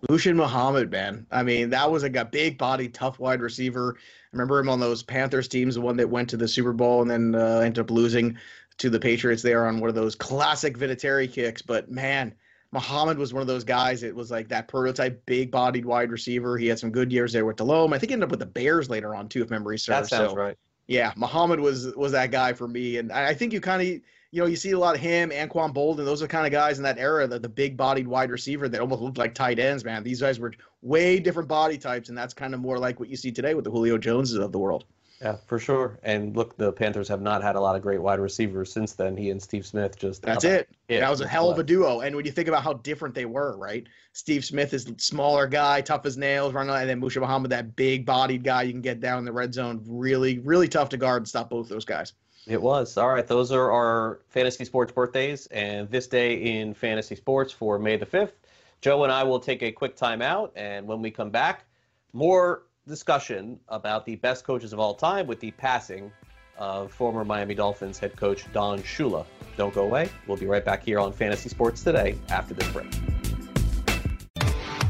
[0.09, 1.27] Muhsin Muhammad, man.
[1.31, 3.97] I mean, that was like a big body, tough wide receiver.
[3.99, 4.01] I
[4.33, 7.11] remember him on those Panthers teams, the one that went to the Super Bowl and
[7.11, 8.39] then uh, ended up losing
[8.79, 11.63] to the Patriots there on one of those classic Vinatieri kicks.
[11.63, 12.33] But man,
[12.73, 14.03] Muhammad was one of those guys.
[14.03, 16.59] It was like that prototype, big bodied wide receiver.
[16.59, 17.93] He had some good years there with Delhomme.
[17.93, 20.11] I think he ended up with the Bears later on too, if memory serves.
[20.11, 20.57] That sounds so, right.
[20.87, 23.89] yeah, Muhammad was was that guy for me, and I I think you kind of
[23.89, 24.03] you
[24.33, 26.85] know you see a lot of him, Anquan Boldin, those are kind of guys in
[26.85, 29.83] that era, the, the big bodied wide receiver that almost looked like tight ends.
[29.83, 30.53] Man, these guys were
[30.83, 33.65] way different body types, and that's kind of more like what you see today with
[33.65, 34.85] the Julio Joneses of the world.
[35.21, 35.99] Yeah, for sure.
[36.05, 39.17] And look, the Panthers have not had a lot of great wide receivers since then.
[39.17, 40.69] He and Steve Smith just That's about it.
[40.89, 42.01] that was a hell of a duo.
[42.01, 43.85] And when you think about how different they were, right?
[44.13, 48.07] Steve Smith is smaller guy, tough as nails, running, and then Muhsin Muhammad, that big
[48.07, 49.83] bodied guy you can get down in the red zone.
[49.87, 52.13] Really, really tough to guard and stop both those guys.
[52.47, 52.97] It was.
[52.97, 53.27] All right.
[53.27, 55.47] Those are our fantasy sports birthdays.
[55.49, 58.33] And this day in fantasy sports for May the 5th,
[58.81, 60.53] Joe and I will take a quick time out.
[60.55, 61.65] And when we come back,
[62.13, 66.11] more discussion about the best coaches of all time with the passing
[66.57, 69.25] of former Miami Dolphins head coach Don Shula.
[69.57, 70.11] Don't go away.
[70.27, 72.91] We'll be right back here on Fantasy Sports Today after this break.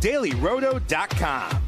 [0.00, 1.67] DailyRoto.com.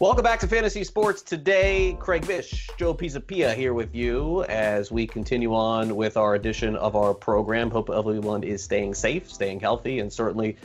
[0.00, 1.96] Welcome back to Fantasy Sports today.
[2.00, 6.96] Craig Mish, Joe Pisapia here with you as we continue on with our edition of
[6.96, 7.70] our program.
[7.70, 10.56] Hope everyone is staying safe, staying healthy, and certainly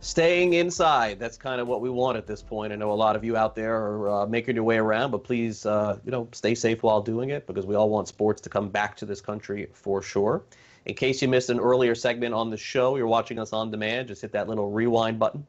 [0.00, 1.20] staying inside.
[1.20, 2.72] That's kind of what we want at this point.
[2.72, 5.22] I know a lot of you out there are uh, making your way around, but
[5.22, 8.48] please, uh, you know, stay safe while doing it because we all want sports to
[8.48, 10.42] come back to this country for sure.
[10.84, 14.08] In case you missed an earlier segment on the show, you're watching us on demand,
[14.08, 15.46] just hit that little rewind button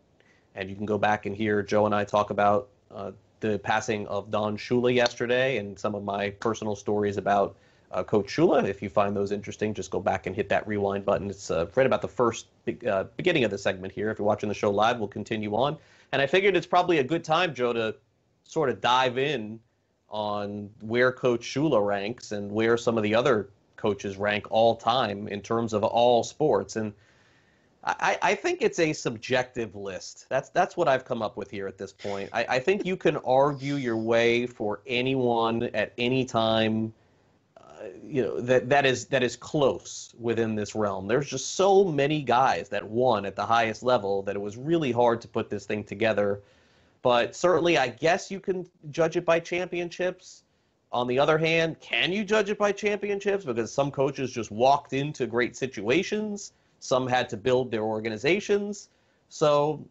[0.54, 4.08] and you can go back and hear Joe and I talk about uh, the passing
[4.08, 7.56] of Don Shula yesterday and some of my personal stories about
[7.92, 8.68] uh, Coach Shula.
[8.68, 11.30] If you find those interesting, just go back and hit that rewind button.
[11.30, 12.48] It's uh, right about the first
[12.88, 14.12] uh, beginning of the segment here.
[14.12, 15.78] If you're watching the show live, we'll continue on.
[16.12, 17.96] And I figured it's probably a good time, Joe, to
[18.44, 19.60] sort of dive in
[20.10, 25.28] on where Coach Shula ranks and where some of the other coaches rank all time
[25.28, 26.76] in terms of all sports.
[26.76, 26.94] And
[27.84, 30.26] I, I, think it's a subjective list.
[30.28, 32.30] That's that's what I've come up with here at this point.
[32.34, 36.94] I, I think you can argue your way for anyone at any time.
[37.56, 41.08] Uh, you know that that is that is close within this realm.
[41.08, 44.92] There's just so many guys that won at the highest level that it was really
[44.92, 46.42] hard to put this thing together.
[47.02, 50.44] But certainly, I guess you can judge it by championships.
[50.92, 53.46] On the other hand, can you judge it by championships?
[53.46, 58.90] Because some coaches just walked into great situations some had to build their organizations.
[59.30, 59.88] So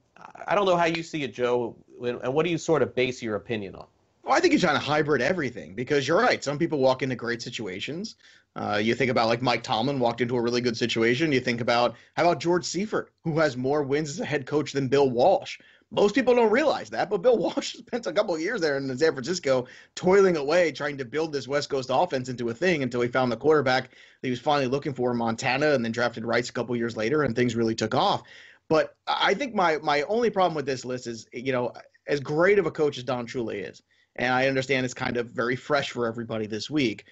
[0.47, 3.23] I don't know how you see it, Joe, and what do you sort of base
[3.23, 3.87] your opinion on?
[4.25, 6.45] Well, I think you're trying to hybrid everything because you're right.
[6.45, 8.17] Some people walk into great situations.
[8.57, 11.33] Uh, you think about like Mike Tomlin walked into a really good situation.
[11.33, 14.73] You think about how about George Seifert, who has more wins as a head coach
[14.73, 15.59] than Bill Walsh.
[15.91, 18.87] Most people don't realize that, but Bill Walsh spent a couple of years there in
[18.99, 23.01] San Francisco, toiling away trying to build this West Coast offense into a thing until
[23.01, 26.27] he found the quarterback that he was finally looking for in Montana, and then drafted
[26.27, 28.23] Rice a couple years later, and things really took off.
[28.69, 31.73] But I think my my only problem with this list is, you know,
[32.07, 33.83] as great of a coach as Don Shula is,
[34.17, 37.07] and I understand it's kind of very fresh for everybody this week.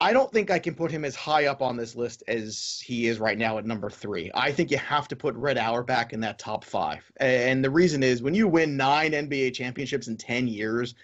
[0.00, 3.08] I don't think I can put him as high up on this list as he
[3.08, 4.30] is right now at number three.
[4.32, 7.10] I think you have to put Red Auerbach in that top five.
[7.16, 10.94] And the reason is when you win nine NBA championships in 10 years,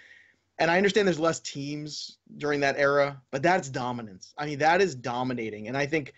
[0.60, 4.32] and I understand there's less teams during that era, but that's dominance.
[4.38, 5.66] I mean, that is dominating.
[5.66, 6.14] And I think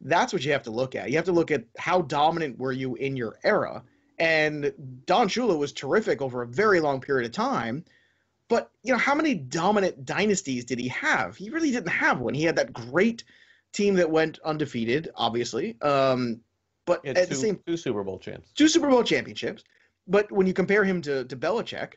[0.00, 1.10] that's what you have to look at.
[1.10, 3.82] You have to look at how dominant were you in your era.
[4.20, 4.72] And
[5.06, 7.84] Don Shula was terrific over a very long period of time
[8.50, 11.36] but you know, how many dominant dynasties did he have?
[11.36, 12.34] He really didn't have one.
[12.34, 13.22] He had that great
[13.72, 15.80] team that went undefeated, obviously.
[15.80, 16.40] Um,
[16.84, 19.62] but at two, the same two Super Bowl champs, two Super Bowl championships.
[20.08, 21.92] But when you compare him to to Belichick,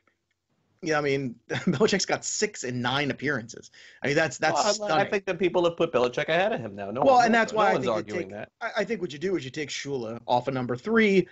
[0.84, 3.72] yeah, I mean, Belichick's got six and nine appearances.
[4.04, 4.78] I mean, that's that's.
[4.80, 6.92] Well, I think that people have put Belichick ahead of him now.
[6.92, 8.52] No, well, and that's no, why I think arguing take, that.
[8.62, 11.28] I, I think what you do is you take Shula off of number three,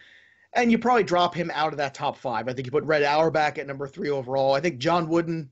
[0.54, 2.48] and you probably drop him out of that top five.
[2.48, 4.54] I think you put Red Auerbach at number three overall.
[4.54, 5.52] I think John Wooden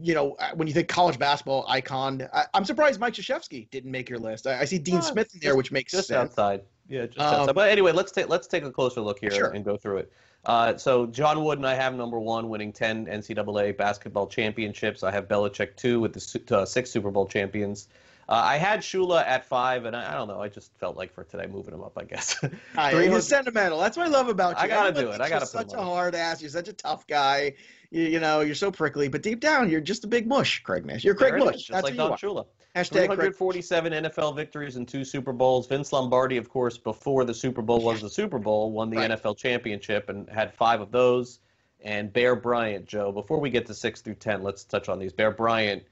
[0.00, 3.90] you know, uh, when you think college basketball icon, I, am surprised Mike Krzyzewski didn't
[3.90, 4.46] make your list.
[4.46, 6.30] I, I see Dean Smith in there, just, which makes just sense.
[6.32, 6.62] outside.
[6.88, 7.54] Yeah, just Um, outside.
[7.54, 9.50] But anyway, let's take let's take a closer look here Sure.
[9.50, 10.12] and go through it.
[10.44, 15.02] Uh, so John Wooden, I have number one, winning 10 NCAA basketball championships.
[15.02, 17.88] I have Belichick two with the uh, six Super Bowl champions.
[18.28, 20.40] Uh, I had Shula at five, and I, I don't know.
[20.40, 21.92] I just felt like for today moving him up.
[21.98, 22.36] I guess.
[22.76, 23.80] I, 300 you're sentimental.
[23.80, 24.62] That's what I love about you.
[24.64, 25.24] I gotta Everyone do it.
[25.24, 26.40] I gotta You're put such a hard ass.
[26.40, 27.54] You're such a tough guy.
[27.90, 30.84] You, you know, you're so prickly, but deep down, you're just a big mush, Craig
[30.84, 31.04] Mish.
[31.04, 31.54] You're Craig There Mush.
[31.56, 32.12] is, just That's like Don.
[32.12, 32.46] Shula.
[32.74, 33.34] Hashtag Craig.
[33.36, 35.68] NFL victories and two Super Bowls.
[35.68, 39.10] Vince Lombardi, of course, before the Super Bowl was the Super Bowl, won the Right.
[39.12, 41.38] NFL championship and had five of those.
[41.82, 45.12] And Bear Bryant, Joe, before we get to six through 10, let's touch on these.
[45.12, 45.84] Bear Bryant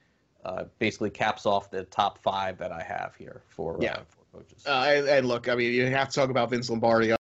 [0.45, 3.93] uh, basically caps off the top five that I have here for, Yeah.
[3.93, 4.67] uh, for coaches.
[4.67, 7.15] Uh, and, and look, I mean, you have to talk about Vince Lombardi,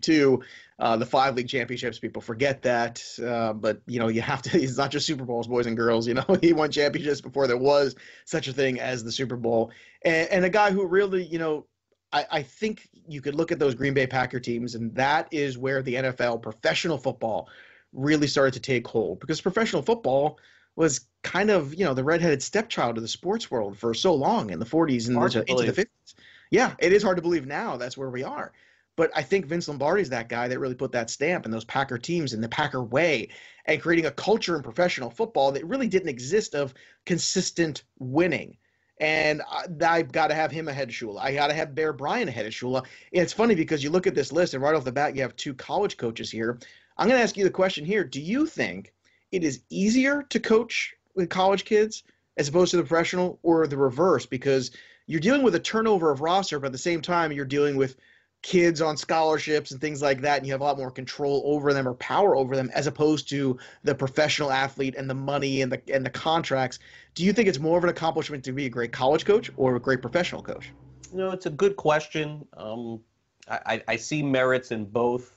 [0.00, 0.42] too.
[0.78, 3.02] Uh, the five league championships, people forget that.
[3.24, 6.06] Uh, but, you know, you have to, it's not just Super Bowls, boys and girls.
[6.06, 7.94] You know, he won championships before there was
[8.24, 9.70] such a thing as the Super Bowl.
[10.04, 11.66] And, and a guy who really, you know,
[12.12, 15.56] I, I think you could look at those Green Bay Packer teams, and that is
[15.56, 17.48] where the NFL, professional football,
[17.92, 20.38] really started to take hold because professional football
[20.76, 24.50] was kind of, you know, the redheaded stepchild of the sports world for so long
[24.50, 26.14] in the 40s and Hard into, the 50s.
[26.50, 28.52] yeah, it is hard to believe now that's where we are.
[28.96, 31.64] But I think Vince Lombardi is that guy that really put that stamp in those
[31.64, 33.28] Packer teams in the Packer way
[33.64, 36.74] and creating a culture in professional football that really didn't exist of
[37.06, 38.56] consistent winning.
[39.00, 39.42] And
[39.80, 41.20] I, have got to have him ahead of Shula.
[41.20, 42.84] I got to have Bear Bryant ahead of Shula.
[43.12, 45.22] And it's funny because you look at this list, and right off the bat, you
[45.22, 46.58] have two college coaches here.
[46.98, 48.92] I'm going to ask you the question here Do you think
[49.32, 52.04] it is easier to coach with college kids
[52.36, 54.26] as opposed to the professional, or the reverse?
[54.26, 54.70] Because
[55.06, 57.96] you're dealing with a turnover of roster, but at the same time, you're dealing with
[58.42, 61.72] kids on scholarships and things like that, and you have a lot more control over
[61.72, 65.70] them or power over them, as opposed to the professional athlete and the money and
[65.70, 66.78] the and the contracts.
[67.14, 69.76] Do you think it's more of an accomplishment to be a great college coach or
[69.76, 70.70] a great professional coach?
[71.12, 72.46] You know, it's a good question.
[72.56, 73.00] Um,
[73.48, 75.36] I, I see merits in both,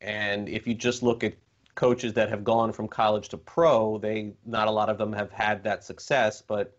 [0.00, 1.34] and if you just look at
[1.74, 5.30] coaches that have gone from college to pro, they not a lot of them have
[5.32, 6.42] had that success.
[6.42, 6.76] But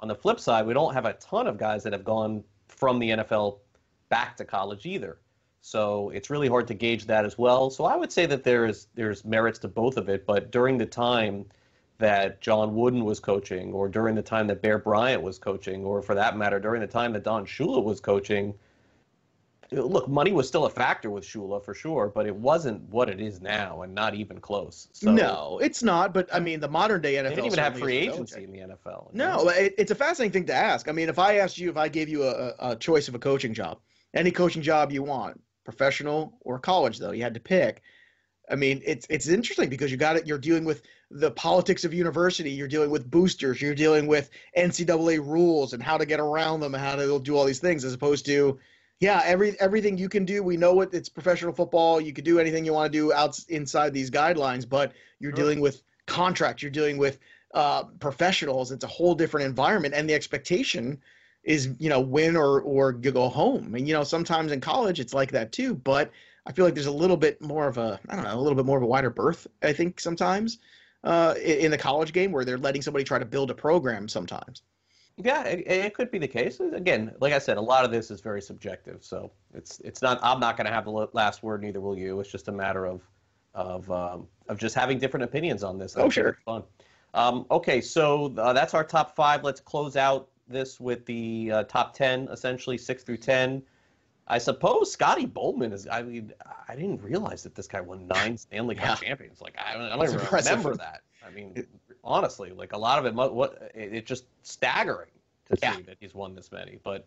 [0.00, 2.98] on the flip side, we don't have a ton of guys that have gone from
[2.98, 3.58] the NFL
[4.08, 5.18] back to college either.
[5.60, 7.70] So it's really hard to gauge that as well.
[7.70, 10.24] So I would say that there is there's merits to both of it.
[10.24, 11.46] But during the time
[11.98, 16.02] that John Wooden was coaching, or during the time that Bear Bryant was coaching, or
[16.02, 18.54] for that matter, during the time that Don Shula was coaching,
[19.72, 23.20] look, money was still a factor with Shula for sure, but it wasn't what it
[23.20, 24.88] is now, and not even close.
[24.92, 26.14] So, no, it's not.
[26.14, 28.58] But I mean, the modern day NFL they didn't even have free agency in the
[28.58, 29.12] NFL.
[29.12, 30.88] No, it, it's a fascinating thing to ask.
[30.88, 33.18] I mean, if I asked you, if I gave you a, a choice of a
[33.18, 33.78] coaching job,
[34.14, 37.82] any coaching job you want, professional or college, though, you had to pick.
[38.48, 40.26] I mean, it's it's interesting because you got it.
[40.26, 42.50] You're dealing with the politics of university.
[42.50, 43.60] You're dealing with boosters.
[43.60, 47.36] You're dealing with NCAA rules and how to get around them and how to do
[47.36, 48.58] all these things, as opposed to,
[49.00, 50.42] yeah, every everything you can do.
[50.42, 52.00] We know what it's professional football.
[52.00, 55.36] You can do anything you want to do out inside these guidelines, but you're sure.
[55.36, 56.62] dealing with contracts.
[56.62, 57.18] You're dealing with
[57.54, 58.72] uh, professionals.
[58.72, 60.98] It's a whole different environment, and the expectation
[61.44, 63.74] is you know win or or go home.
[63.74, 65.74] And you know sometimes in college it's like that too.
[65.74, 66.10] But
[66.46, 68.56] I feel like there's a little bit more of a I don't know a little
[68.56, 69.46] bit more of a wider berth.
[69.62, 70.58] I think sometimes
[71.04, 74.62] uh, in the college game where they're letting somebody try to build a program sometimes.
[75.18, 76.60] Yeah, it, it, could be the case.
[76.60, 79.02] Again, like I said, a lot of this is very subjective.
[79.02, 80.20] So it's it's not.
[80.22, 81.62] I'm not going to have the last word.
[81.62, 82.20] Neither will you.
[82.20, 83.00] It's just a matter of
[83.54, 85.96] of um, of just having different opinions on this.
[85.96, 86.36] Oh, sure.
[86.44, 86.64] fun.
[87.14, 89.42] Um, okay, so uh, that's our top five.
[89.42, 93.62] Let's close out this with the uh, top 10, essentially 6 through 10.
[94.28, 95.86] I suppose Scotty Bowman is.
[95.86, 96.32] I mean,
[96.68, 99.08] I didn't realize that this guy won nine Stanley Cup yeah.
[99.08, 99.40] champions.
[99.40, 101.02] Like, I don't, I don't even remember that.
[101.24, 101.66] I mean,
[102.06, 105.10] honestly, like a lot of it, what it, it's just staggering
[105.46, 105.76] to yeah.
[105.76, 106.78] see that he's won this many.
[106.82, 107.06] But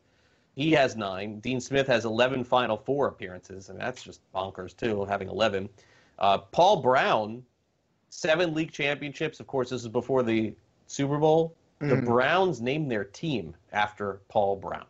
[0.55, 1.39] he has nine.
[1.39, 5.69] Dean Smith has 11 Final Four appearances, and that's just bonkers too, having 11.
[6.19, 7.43] Uh, Paul Brown,
[8.09, 9.39] seven league championships.
[9.39, 10.53] Of course, this is before the
[10.87, 11.55] Super Bowl.
[11.79, 12.05] The mm.
[12.05, 14.85] Browns named their team after Paul Brown.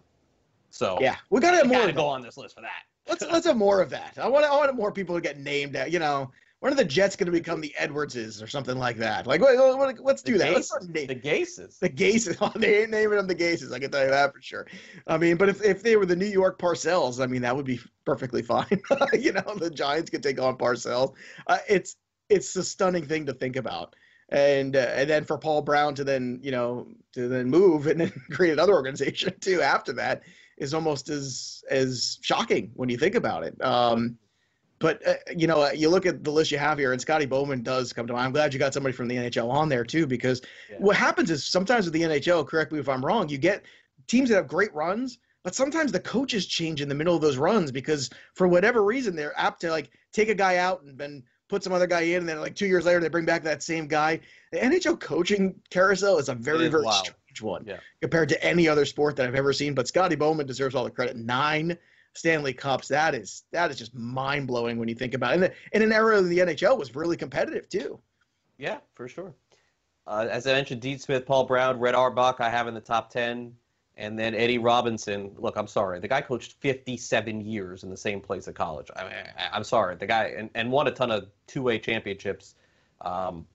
[0.71, 1.81] So yeah, we gotta have more.
[1.81, 2.83] Gotta go on this list for that.
[3.07, 4.17] let's let's have more of that.
[4.19, 5.77] I want I want more people to get named.
[5.87, 9.25] You know, when are the Jets going to become the Edwardses or something like that?
[9.27, 10.53] Like, wait, wait, let's do the that.
[10.53, 11.77] Let's the Gases.
[11.79, 12.37] The Gases.
[12.41, 13.71] Oh, they ain't naming them the Gases.
[13.71, 14.67] I can tell you that for sure.
[15.07, 17.65] I mean, but if, if they were the New York Parcells, I mean, that would
[17.65, 18.67] be perfectly fine.
[19.13, 21.13] you know, the Giants could take on Parcells.
[21.47, 21.95] Uh, it's
[22.29, 23.95] it's a stunning thing to think about
[24.31, 27.99] and uh, and then for Paul Brown to then you know to then move and
[27.99, 30.21] then create another organization too after that
[30.57, 33.59] is almost as as shocking when you think about it.
[33.63, 34.17] Um,
[34.79, 37.25] but uh, you know, uh, you look at the list you have here, and Scotty
[37.25, 38.25] Bowman does come to mind.
[38.25, 40.77] I'm glad you got somebody from the NHL on there too, because yeah.
[40.79, 43.63] what happens is sometimes with the NHL, correct me if I'm wrong, you get
[44.07, 47.37] teams that have great runs, but sometimes the coaches change in the middle of those
[47.37, 51.23] runs because for whatever reason they're apt to like take a guy out and then
[51.49, 53.61] put some other guy in, and then like two years later they bring back that
[53.61, 54.19] same guy.
[54.51, 57.05] The NHL coaching carousel is a very is very wild.
[57.05, 57.79] strange one yeah.
[58.01, 59.73] compared to any other sport that I've ever seen.
[59.73, 61.17] But Scotty Bowman deserves all the credit.
[61.17, 61.77] Nine
[62.13, 62.87] Stanley Cups.
[62.87, 65.43] That is that is just mind blowing when you think about it.
[65.43, 67.99] And in an era of the NHL was really competitive too.
[68.57, 69.33] Yeah, for sure.
[70.07, 73.09] Uh, as I mentioned, Dean Smith, Paul Brown, Red Auerbach, I have in the top
[73.09, 73.55] ten.
[73.95, 75.35] And then Eddie Robinson.
[75.37, 75.99] Look, I'm sorry.
[75.99, 78.89] The guy coached 57 years in the same place at college.
[78.95, 79.97] I mean, I, am sorry.
[79.97, 82.55] The guy and, and won a ton of two-way championships.
[83.01, 83.45] Um,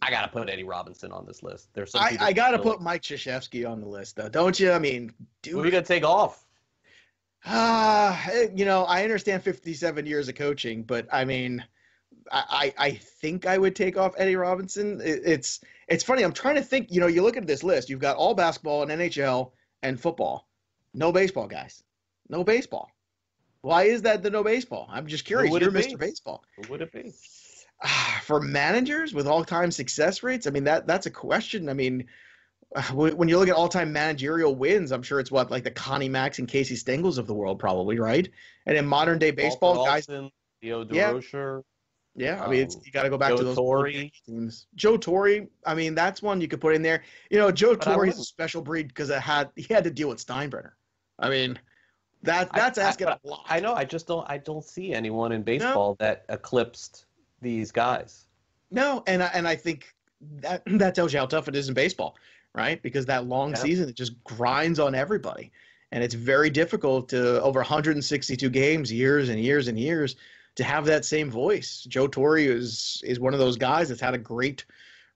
[0.00, 1.68] I got to put Eddie Robinson on this list.
[1.74, 2.02] There's some.
[2.02, 4.70] I, I got to put Mike Krzyzewski on the list, though, don't you?
[4.70, 5.54] I mean, dude.
[5.54, 6.44] Who are we gonna take off?
[7.50, 11.64] Ah, uh, you know, I understand 57 years of coaching, but I mean,
[12.30, 15.00] I, I think I would take off Eddie Robinson.
[15.00, 16.22] It, it's it's funny.
[16.22, 16.90] I'm trying to think.
[16.90, 17.88] You know, you look at this list.
[17.88, 20.48] You've got all basketball and NHL and football.
[20.94, 21.82] No baseball, guys.
[22.28, 22.90] No baseball.
[23.62, 24.86] Why is that the no baseball?
[24.90, 25.50] I'm just curious.
[25.58, 25.98] You're Mr.
[25.98, 26.44] Baseball.
[26.56, 27.12] Who would it be?
[28.22, 31.68] For managers with all-time success rates, I mean that that's a question.
[31.68, 32.06] I mean,
[32.92, 36.38] when you look at all-time managerial wins, I'm sure it's what like the Connie Macks
[36.38, 38.28] and Casey Stengels of the world, probably right.
[38.66, 40.30] And in modern day baseball, Walter guys, Alston,
[40.62, 41.12] Leo Yeah.
[41.12, 41.62] Durocher.
[42.14, 43.90] yeah, I mean, it's, um, you got to go back Joe to those Torre.
[44.26, 44.66] teams.
[44.74, 47.02] Joe Torre, I mean, that's one you could put in there.
[47.30, 50.08] You know, Joe Torre is a special breed because it had he had to deal
[50.08, 50.72] with Steinbrenner.
[51.18, 51.58] I mean,
[52.22, 53.46] that that's I- asking but a lot.
[53.48, 53.74] I know.
[53.74, 54.28] I just don't.
[54.28, 57.06] I don't see anyone in baseball that eclipsed
[57.40, 58.26] these guys.
[58.70, 59.94] No, and I, and I think
[60.40, 62.16] that that tells you how tough it is in baseball,
[62.58, 62.82] right?
[62.82, 63.56] Because that long Yeah.
[63.56, 65.52] season it just grinds on everybody,
[65.92, 70.16] and it's very difficult to over 162 games, years and years and years,
[70.56, 71.86] to have that same voice.
[71.88, 74.64] Joe Torre is is one of those guys that's had a great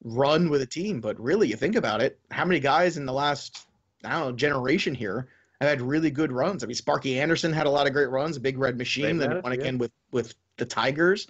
[0.05, 3.12] run with a team, but really, you think about it, how many guys in the
[3.12, 3.66] last
[4.05, 5.28] I don't know generation here
[5.61, 6.62] have had really good runs?
[6.62, 9.40] I mean, Sparky Anderson had a lot of great runs, a big red machine, manager,
[9.43, 9.61] won yeah.
[9.61, 11.26] again with with the Tigers.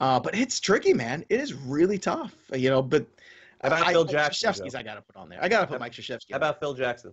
[0.00, 1.24] Uh, but it's tricky, man.
[1.28, 2.82] It is really tough, you know.
[2.82, 3.06] But
[3.68, 5.38] about I, Phil Jackson, Krzyzewski's I got to put on there.
[5.42, 6.30] I got to put Mike Krzyzewski.
[6.30, 7.12] How about Phil Jackson?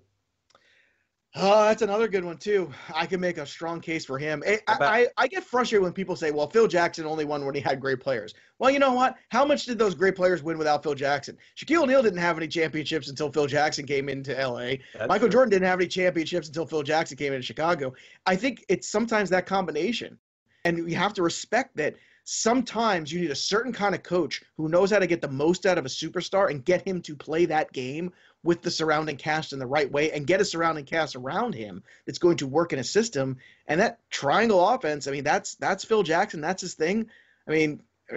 [1.36, 2.74] Oh, that's another good one too.
[2.94, 4.42] I can make a strong case for him.
[4.48, 7.46] Eh, I, about- I, I get frustrated when people say, "Well, Phil Jackson only won
[7.46, 9.16] when he had great players." Well, you know what?
[9.30, 11.38] How much did those great players win without Phil Jackson?
[11.56, 14.78] Shaquille O'Neal didn't have any championships until Phil Jackson came into LA.
[15.06, 15.30] Michael true.
[15.30, 17.94] Jordan didn't have any championships until Phil Jackson came into Chicago.
[18.26, 20.18] I think it's sometimes that combination.
[20.66, 21.96] And you have to respect that
[22.32, 25.66] sometimes you need a certain kind of coach who knows how to get the most
[25.66, 28.14] out of a superstar and get him to play that game
[28.44, 31.82] with the surrounding cast in the right way and get a surrounding cast around him
[32.06, 33.38] that's going to work in a system.
[33.66, 36.40] And that triangle offense, I mean, that's that's Phil Jackson.
[36.40, 37.10] That's his thing.
[37.48, 37.82] I mean,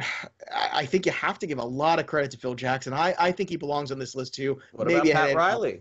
[0.54, 2.92] I I think you have to give a lot of credit to Phil Jackson.
[2.92, 4.58] I, I think he belongs on this list too.
[4.72, 5.80] What Maybe about Pat Riley?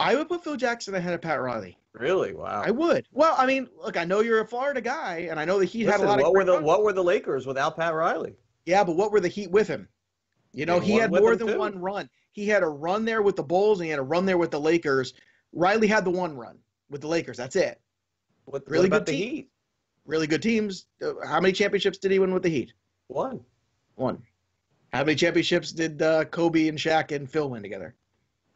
[0.00, 1.78] I would put Phil Jackson ahead of Pat Riley.
[1.92, 2.34] Really?
[2.34, 2.62] Wow.
[2.64, 3.06] I would.
[3.12, 5.84] Well, I mean, look, I know you're a Florida guy, and I know the Heat
[5.84, 6.24] had a Listen, lot of.
[6.24, 8.34] what were great the what were the Lakers without Pat Riley?
[8.64, 9.88] Yeah, but what were the Heat with him?
[10.52, 11.58] You know, he had more than too.
[11.58, 12.08] one run.
[12.32, 14.50] He had a run there with the Bulls, and he had a run there with
[14.50, 15.14] the Lakers.
[15.52, 16.58] Riley had the one run
[16.90, 17.36] with the Lakers.
[17.36, 17.80] That's it.
[18.46, 19.30] What, Really what about good the team.
[19.34, 19.48] Heat?
[20.06, 20.86] Really good teams.
[21.02, 22.72] Uh, How many championships did he win with the Heat?
[23.08, 23.40] One.
[23.96, 24.22] One.
[24.92, 27.94] How many championships did uh, Kobe and Shaq and Phil win together?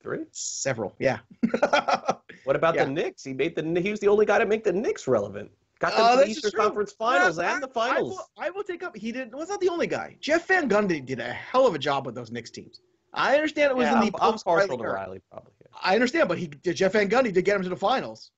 [0.07, 0.25] Three.
[0.31, 0.95] Several.
[1.01, 1.19] Yeah.
[2.45, 2.85] What about Yeah.
[2.85, 3.25] the Knicks?
[3.25, 5.51] He made the he was the only guy to make the Knicks relevant.
[5.81, 6.53] Got them Uh, to the Eastern.
[6.53, 8.11] Conference Finals I- and the I- I finals.
[8.11, 8.97] will, I will take up.
[8.97, 9.35] He did.
[9.35, 10.17] Was not the only guy.
[10.21, 12.81] Jeff Van Gundy did a hell of a job with those Knicks teams.
[13.13, 14.89] I understand it was yeah, in I'm, the I'm post partial Riley to.
[14.93, 15.53] Riley probably.
[15.61, 15.69] yeah.
[15.83, 18.31] I understand, but he Jeff Van Gundy did get him to the finals.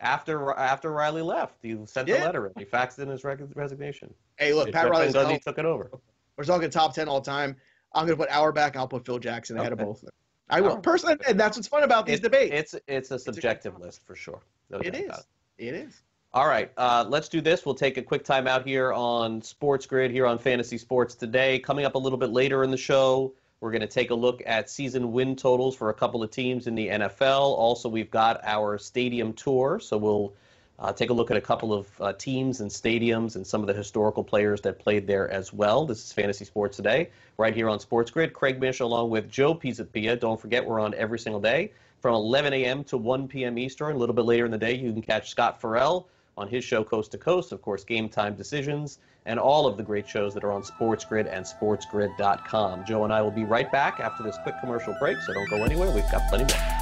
[0.00, 2.52] After after Riley left, he sent the letter in.
[2.58, 4.12] He faxed in his resignation.
[4.38, 5.90] Hey, look, Jeff Pat Van Riley's Gundy took it over.
[6.38, 7.56] We're talking top ten all time.
[7.94, 8.74] I'm going to put Auerbach.
[8.74, 9.82] I'll put Phil Jackson ahead Okay.
[9.82, 9.98] of both.
[9.98, 10.14] of them.
[10.50, 10.82] I will Alright.
[10.82, 12.74] personally, and that's what's fun about these It- debates.
[12.74, 13.86] It's it's a subjective topic.
[13.86, 14.40] list for sure.
[14.70, 15.10] No It is.
[15.10, 15.24] it.
[15.68, 16.02] It is.
[16.34, 17.66] All right, uh, let's do this.
[17.66, 21.58] We'll take a quick time out here on Sports Grid here on Fantasy Sports today.
[21.58, 24.42] Coming up a little bit later in the show, we're going to take a look
[24.46, 27.42] at season win totals for a couple of teams in the NFL.
[27.58, 30.34] Also, we've got our stadium tour, so we'll
[30.82, 33.68] uh, take a look at a couple of uh, teams and stadiums and some of
[33.68, 35.86] the historical players that played there as well.
[35.86, 37.08] This is Fantasy Sports Today,
[37.38, 38.32] right here on Sports Grid.
[38.32, 40.18] Craig Mish along with Joe Pisapia.
[40.18, 41.70] Don't forget, we're on every single day
[42.00, 42.82] from 11 a.m.
[42.84, 43.58] to 1 p.m.
[43.58, 43.94] Eastern.
[43.94, 46.82] A little bit later in the day, you can catch Scott Farrell on his show
[46.82, 50.42] Coast to Coast, of course, Game Time Decisions, and all of the great shows that
[50.42, 52.84] are on Sports Grid and SportsGrid.com.
[52.86, 55.62] Joe and I will be right back after this quick commercial break, so don't go
[55.62, 55.92] anywhere.
[55.92, 56.81] We've got plenty more.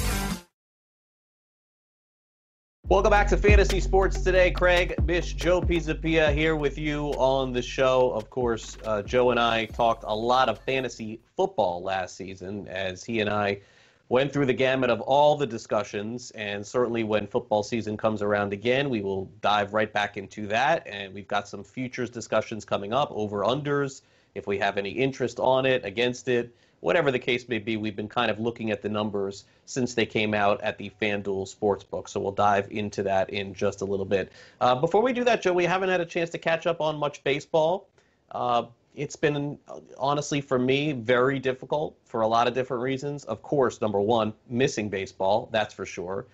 [2.91, 4.51] Welcome back to Fantasy Sports Today.
[4.51, 8.11] Craig, Mish, Joe Pisapia here with you on the show.
[8.11, 13.01] Of course, uh, Joe and I talked a lot of fantasy football last season as
[13.01, 13.61] he and I
[14.09, 16.31] went through the gamut of all the discussions.
[16.31, 20.85] And certainly when football season comes around again, we will dive right back into that.
[20.85, 24.01] And we've got some futures discussions coming up, over unders,
[24.35, 26.53] if we have any interest on it, against it.
[26.81, 30.05] Whatever the case may be, we've been kind of looking at the numbers since they
[30.05, 32.09] came out at the FanDuel Sportsbook.
[32.09, 34.31] So we'll dive into that in just a little bit.
[34.59, 36.97] Uh, before we do that, Joe, we haven't had a chance to catch up on
[36.97, 37.87] much baseball.
[38.31, 38.65] Uh,
[38.95, 39.57] it's been,
[39.97, 43.23] honestly, for me, very difficult for a lot of different reasons.
[43.25, 46.25] Of course, number one, missing baseball, that's for sure.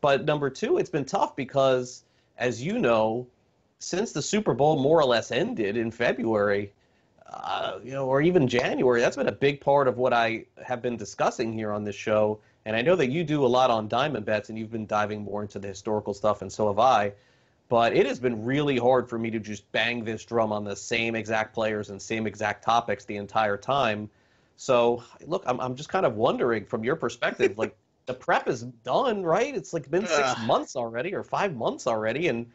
[0.00, 2.04] But number two, it's been tough because,
[2.38, 3.26] as you know,
[3.78, 6.72] since the Super Bowl more or less ended in February,
[7.30, 10.82] uh, you know, or even January, that's been a big part of what I have
[10.82, 12.40] been discussing here on this show.
[12.64, 15.22] And I know that you do a lot on diamond bets, and you've been diving
[15.22, 17.12] more into the historical stuff, and so have I.
[17.68, 20.74] But it has been really hard for me to just bang this drum on the
[20.74, 24.10] same exact players and same exact topics the entire time.
[24.56, 27.76] So, look, I'm, I'm just kind of wondering from your perspective, like
[28.06, 29.54] the prep is done, right?
[29.54, 30.46] It's like been six Ugh.
[30.46, 32.26] months already or five months already.
[32.26, 32.50] And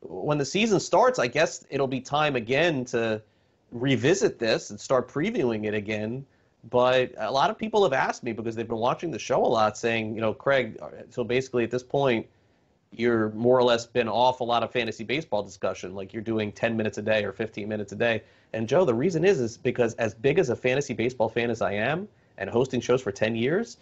[0.00, 3.20] when the season starts, I guess it'll be time again to
[3.80, 6.24] revisit this and start previewing it again.
[6.70, 9.46] But a lot of people have asked me because they've been watching the show a
[9.46, 10.78] lot, saying, you know, Craig,
[11.10, 12.26] so basically at this point,
[12.92, 15.94] you're more or less been off a lot of fantasy baseball discussion.
[15.94, 18.22] Like you're doing 10 minutes a day or 15 minutes a day.
[18.52, 21.60] And Joe, the reason is, is because as big as a fantasy baseball fan as
[21.62, 22.08] I am
[22.38, 23.76] and hosting shows for 10 years,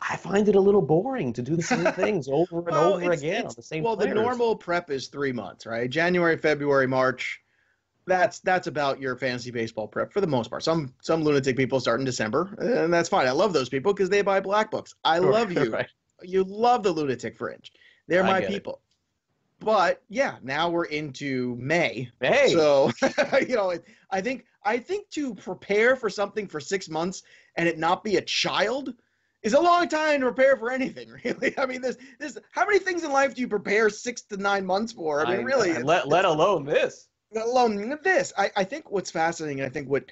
[0.00, 3.02] I find it a little boring to do the same things over and Well, over
[3.04, 4.14] it's- again it's- on the same Well, players.
[4.14, 5.88] the normal prep is three months, right?
[5.88, 7.41] January, February, March.
[8.06, 10.62] That's that's about your fantasy baseball prep for the most part.
[10.62, 13.26] Some some lunatic people start in December, and that's fine.
[13.26, 14.94] I love those people because they buy black books.
[15.04, 15.72] I love you.
[15.72, 15.86] Right.
[16.22, 17.72] You love the lunatic fringe.
[18.08, 18.52] They're I my get it.
[18.52, 18.80] people.
[19.60, 22.10] But yeah, now we're into May.
[22.20, 22.90] Hey, So
[23.46, 23.74] you know,
[24.10, 27.22] I think I think to prepare for something for six months
[27.56, 28.94] and it not be a child
[29.42, 31.08] is a long time to prepare for anything.
[31.24, 34.36] Really, I mean, there's there's how many things in life do you prepare six to
[34.36, 35.24] nine months for?
[35.26, 37.08] I mean, really, and let, let alone this.
[37.34, 38.32] Let alone this.
[38.36, 40.04] I, I think what's fascinating, and I think what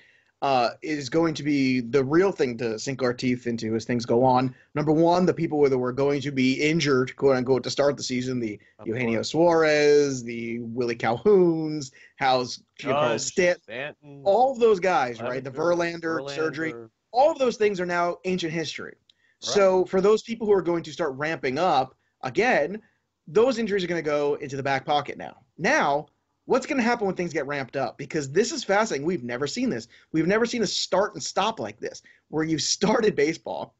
[0.42, 4.06] uh, is going to be the real thing to sink our teeth into as things
[4.06, 4.54] go on.
[4.74, 8.02] Number one, the people that were going to be injured, quote unquote, to start the
[8.02, 9.30] season, the Of Eugenio course.
[9.30, 15.44] Suarez, the Willie Calhouns, how's Giancarlo Stanton, all of those guys, right?
[15.44, 16.74] The Clevinger, Verlander, surgery,
[17.12, 18.96] all of those things are now ancient history.
[19.40, 22.80] So for those people who are going to start ramping up again,
[23.26, 25.36] those injuries are going to go into the back pocket now.
[25.56, 26.06] Now,
[26.46, 27.98] what's going to happen when things get ramped up?
[27.98, 29.06] Because this is fascinating.
[29.06, 29.88] We've never seen this.
[30.12, 33.74] We've never seen a start and stop like this, where you started baseball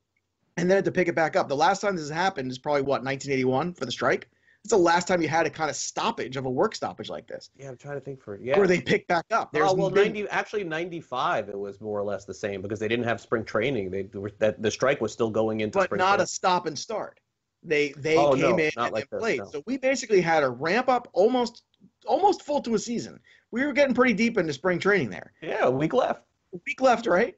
[0.56, 1.48] and then had to pick it back up.
[1.48, 4.28] The last time this has happened is probably what 1981 for the strike.
[4.62, 7.26] It's the last time you had a kind of stoppage of a work stoppage like
[7.26, 8.42] this, Yeah, I'm trying to think for it.
[8.42, 8.58] yeah.
[8.58, 9.52] where they pick back up.
[9.52, 11.48] There's oh well, been- ninety actually ninety five.
[11.48, 13.90] It was more or less the same because they didn't have spring training.
[13.90, 16.78] They were, that the strike was still going into but spring not a stop and
[16.78, 17.20] start.
[17.62, 19.38] They they Oh, came no, in and like this, played.
[19.38, 19.46] no.
[19.50, 21.62] So we basically had a ramp up almost
[22.10, 23.20] almost full to a season.
[23.52, 25.32] We were getting pretty deep into spring training there.
[25.40, 26.24] Yeah, a week left.
[26.52, 27.36] A week left, right?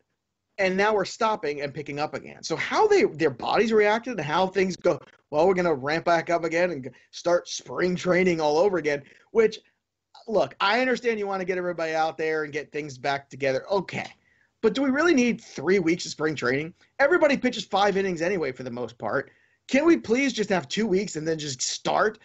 [0.59, 2.43] And now we're stopping and picking up again.
[2.43, 4.99] So how they their bodies reacted and how things go.
[5.31, 9.03] Well, we're gonna ramp back up again and start spring training all over again.
[9.33, 9.59] Which,
[10.27, 13.65] look, I understand you want to get everybody out there and get things back together.
[13.71, 14.07] Okay.
[14.63, 16.73] But do we really need three weeks of spring training?
[16.99, 19.31] Everybody pitches five innings anyway, for the most part.
[19.69, 22.19] Can we please just have two weeks and then just start?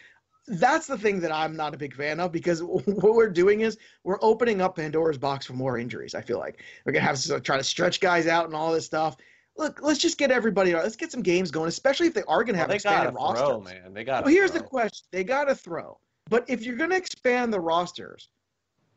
[0.48, 2.86] That's the thing that I'm not a big fan of because what
[3.16, 6.16] we're doing is we're opening up Pandora's box for more injuries.
[6.16, 8.86] I feel like we're gonna have to try to stretch guys out and all this
[8.86, 9.18] stuff.
[9.58, 10.74] Look, let's just get everybody.
[10.74, 13.16] Let's get some games going, especially if they are gonna Well, have they gotta expanded
[13.16, 13.48] rosters.
[13.48, 13.94] throw, man.
[13.94, 14.24] They got.
[14.24, 18.30] Well, here's the question: They got to throw, but if you're to expand the rosters,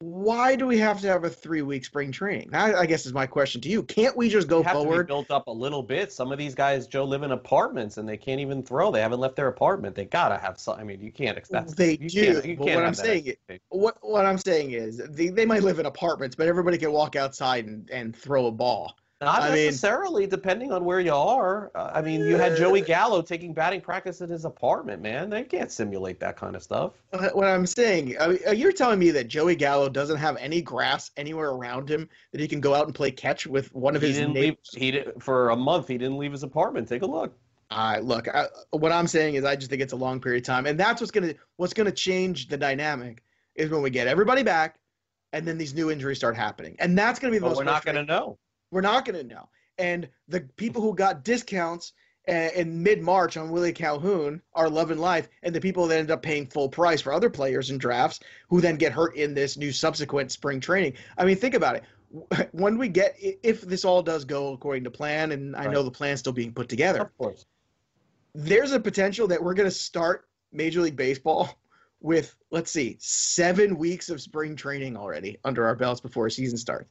[0.00, 2.48] why do we have to have a three-week spring training?
[2.50, 3.82] That, I guess, is my question to you.
[3.82, 5.06] Can't we just go have to be forward?
[5.06, 6.10] built up a little bit.
[6.10, 8.90] Some of these guys, Joe, live in apartments and they can't even throw.
[8.90, 9.94] They haven't left their apartment.
[9.94, 10.80] They gotta have some.
[10.80, 11.76] I mean, you can't expect.
[11.76, 14.70] They you do, Can't, you but can't what I'm saying is- What what I'm saying
[14.70, 18.46] is, they, they might live in apartments, but everybody can walk outside and, and throw
[18.46, 18.96] a ball.
[19.22, 21.70] Not I mean- necessarily, depending on where you are.
[21.74, 25.28] Uh, I mean, you had Joey Gallo taking batting practice in his apartment, man.
[25.28, 26.92] They can't simulate that kind of stuff.
[27.34, 30.62] What I'm saying, I mean, uh, you're telling me that Joey Gallo doesn't have any
[30.62, 34.00] grass anywhere around him that he can go out and play catch with one of
[34.00, 34.70] He his didn't neighbors?
[34.74, 34.82] leave.
[34.82, 35.88] He did, for a month.
[35.88, 36.88] He didn't leave his apartment.
[36.88, 37.36] Take a look.
[37.70, 40.46] I look, I, what I'm saying is I just think it's a long period of
[40.46, 43.22] time, and that's what's gonna what's gonna change the dynamic
[43.54, 44.76] is when we get everybody back,
[45.34, 47.58] and then these new injuries start happening, and that's gonna be the But most.
[47.58, 48.38] we're not going to know.
[48.70, 49.48] We're not gonna know,
[49.78, 51.92] and the people who got discounts
[52.28, 56.10] uh, in mid March on Willie Calhoun are loving life, and the people that end
[56.10, 59.56] up paying full price for other players in drafts who then get hurt in this
[59.56, 60.92] new subsequent spring training.
[61.18, 61.84] I mean, think about it.
[62.52, 65.84] When we get, if this all does go according to plan, and I know Right.
[65.84, 67.46] the plan's still being put together, Of course.
[68.34, 71.56] there's a potential that we're going to start Major League Baseball
[72.00, 76.58] with, let's see, seven weeks of spring training already under our belts before a season
[76.58, 76.88] starts.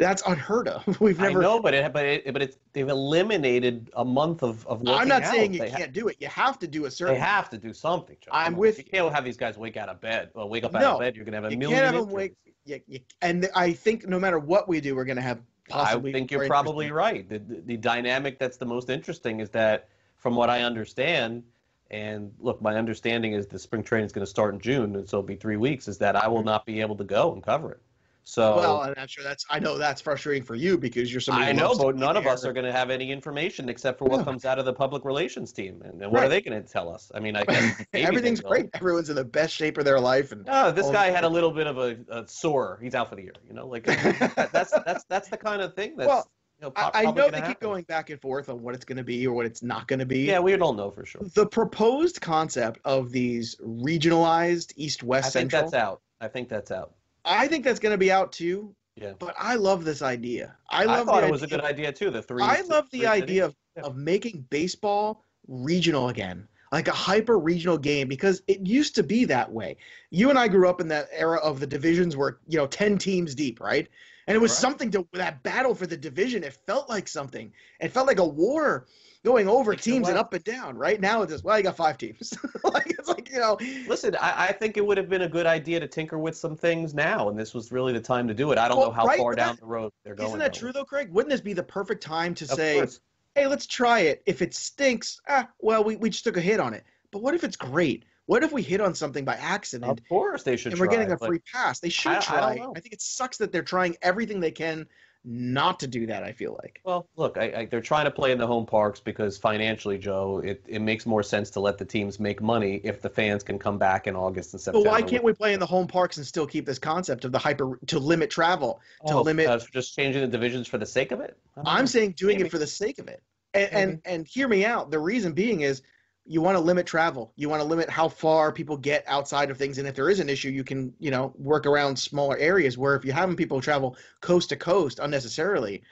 [0.00, 1.00] That's unheard of.
[1.00, 1.38] We've never.
[1.38, 5.00] I know, but it, but it, but it's they've eliminated a month of of working
[5.00, 5.32] I'm not out.
[5.32, 6.16] saying you They can't do it.
[6.20, 7.14] You have to do a certain.
[7.14, 8.16] They have to do something.
[8.20, 8.30] Joe.
[8.32, 10.30] I'm with You can't have these guys wake out of bed.
[10.34, 11.16] Well, wake up out No, of bed.
[11.16, 11.78] You're gonna have a You million.
[11.80, 12.34] can't have them wake.
[12.64, 16.10] You, you, and I think no matter what we do, we're going to have Possibly
[16.10, 17.28] I think you're probably right.
[17.28, 21.44] The, the the dynamic that's the most interesting is that, from what I understand,
[21.90, 25.08] And look, my understanding is the spring training is going to start in June, and
[25.08, 25.88] so it'll be three weeks.
[25.88, 26.46] Is that I will mm-hmm.
[26.46, 27.80] not be able to go and cover it.
[28.24, 31.48] So well, and I'm sure that's I know that's frustrating for you because you're somebody.
[31.48, 34.18] I know, but none of us are going to have any information except for what
[34.18, 34.24] Yeah.
[34.24, 35.82] comes out of the public relations team.
[35.84, 37.10] And, and what are they going to tell us?
[37.14, 37.44] I mean, I
[37.94, 38.68] Everything's great.
[38.74, 41.50] Everyone's in the best shape of their life, and Oh, this guy had a little
[41.50, 42.78] bit of a, a sore.
[42.82, 43.32] He's out for the year.
[43.48, 46.08] You know, like that's that's that's the kind of thing that's.
[46.08, 48.60] Well, you know, I, prob- I probably know they keep going back and forth on
[48.60, 50.20] what it's going to be or what it's not going to be.
[50.20, 51.22] Yeah, we don't know for sure.
[51.34, 55.58] The proposed concept of these regionalized East-West Central.
[55.58, 56.02] I think that's out.
[56.20, 56.92] I think that's out.
[57.24, 58.74] I think that's going to be out too.
[58.96, 59.12] Yeah.
[59.18, 60.56] But I love this idea.
[60.68, 61.08] I love.
[61.08, 62.10] I, thought the it was a good idea too.
[62.10, 62.42] The three.
[62.42, 63.54] I love three the idea of.
[63.76, 63.84] Yeah.
[63.84, 69.24] of making baseball regional again, like a hyper regional game, because it used to be
[69.26, 69.76] that way.
[70.10, 72.98] You and I grew up in that era of the divisions where, you know, 10
[72.98, 73.88] teams deep, right?
[74.26, 74.60] And it was Correct.
[74.60, 76.44] something to that battle for the division.
[76.44, 77.52] It felt like something.
[77.80, 78.86] It felt like a war
[79.24, 80.76] going over and teams and up and down.
[80.76, 82.32] Right now, it's just, well, you got five teams.
[82.64, 85.46] like, it's like, you know, Listen, I, I think it would have been a good
[85.46, 88.50] idea to tinker with some things now, and this was really the time to do
[88.52, 88.58] it.
[88.58, 90.28] I don't Well, know how right, far down that- the road they're going.
[90.28, 90.58] isn't that though.
[90.60, 91.10] true though, Craig?
[91.10, 93.00] Wouldn't this be the perfect time to Of say, course.
[93.34, 94.22] hey, let's try it.
[94.26, 96.84] If it stinks, ah, well, we, we just took a hit on it.
[97.12, 98.04] But what if it's great?
[98.26, 100.72] What if we hit on something by accident Of course, they should.
[100.72, 101.80] and we're getting a free pass?
[101.80, 102.40] They should I- I try.
[102.52, 102.72] I, know.
[102.74, 104.86] think it sucks that they're trying everything they can
[105.24, 106.22] not to do that.
[106.22, 106.80] I feel like.
[106.84, 110.40] Well, look, I, I, they're trying to play in the home parks because financially, Joe,
[110.44, 113.58] it, it makes more sense to let the teams make money if the fans can
[113.58, 114.84] come back in August and September.
[114.84, 117.32] But why can't we play in the home parks and still keep this concept of
[117.32, 119.46] the hyper to limit travel to Oh, limit?
[119.46, 121.36] uh, just changing the divisions for the sake of it?
[121.64, 121.86] I'm know.
[121.86, 122.46] saying doing Maybe.
[122.48, 123.22] it for the sake of it.
[123.52, 124.90] And, and and hear me out.
[124.92, 125.82] The reason being is
[126.30, 127.32] you want to limit travel.
[127.34, 129.78] You want to limit how far people get outside of things.
[129.78, 132.78] And if there is an issue, you can you know work around smaller areas.
[132.78, 135.82] Where if you're having people travel coast to coast unnecessarily,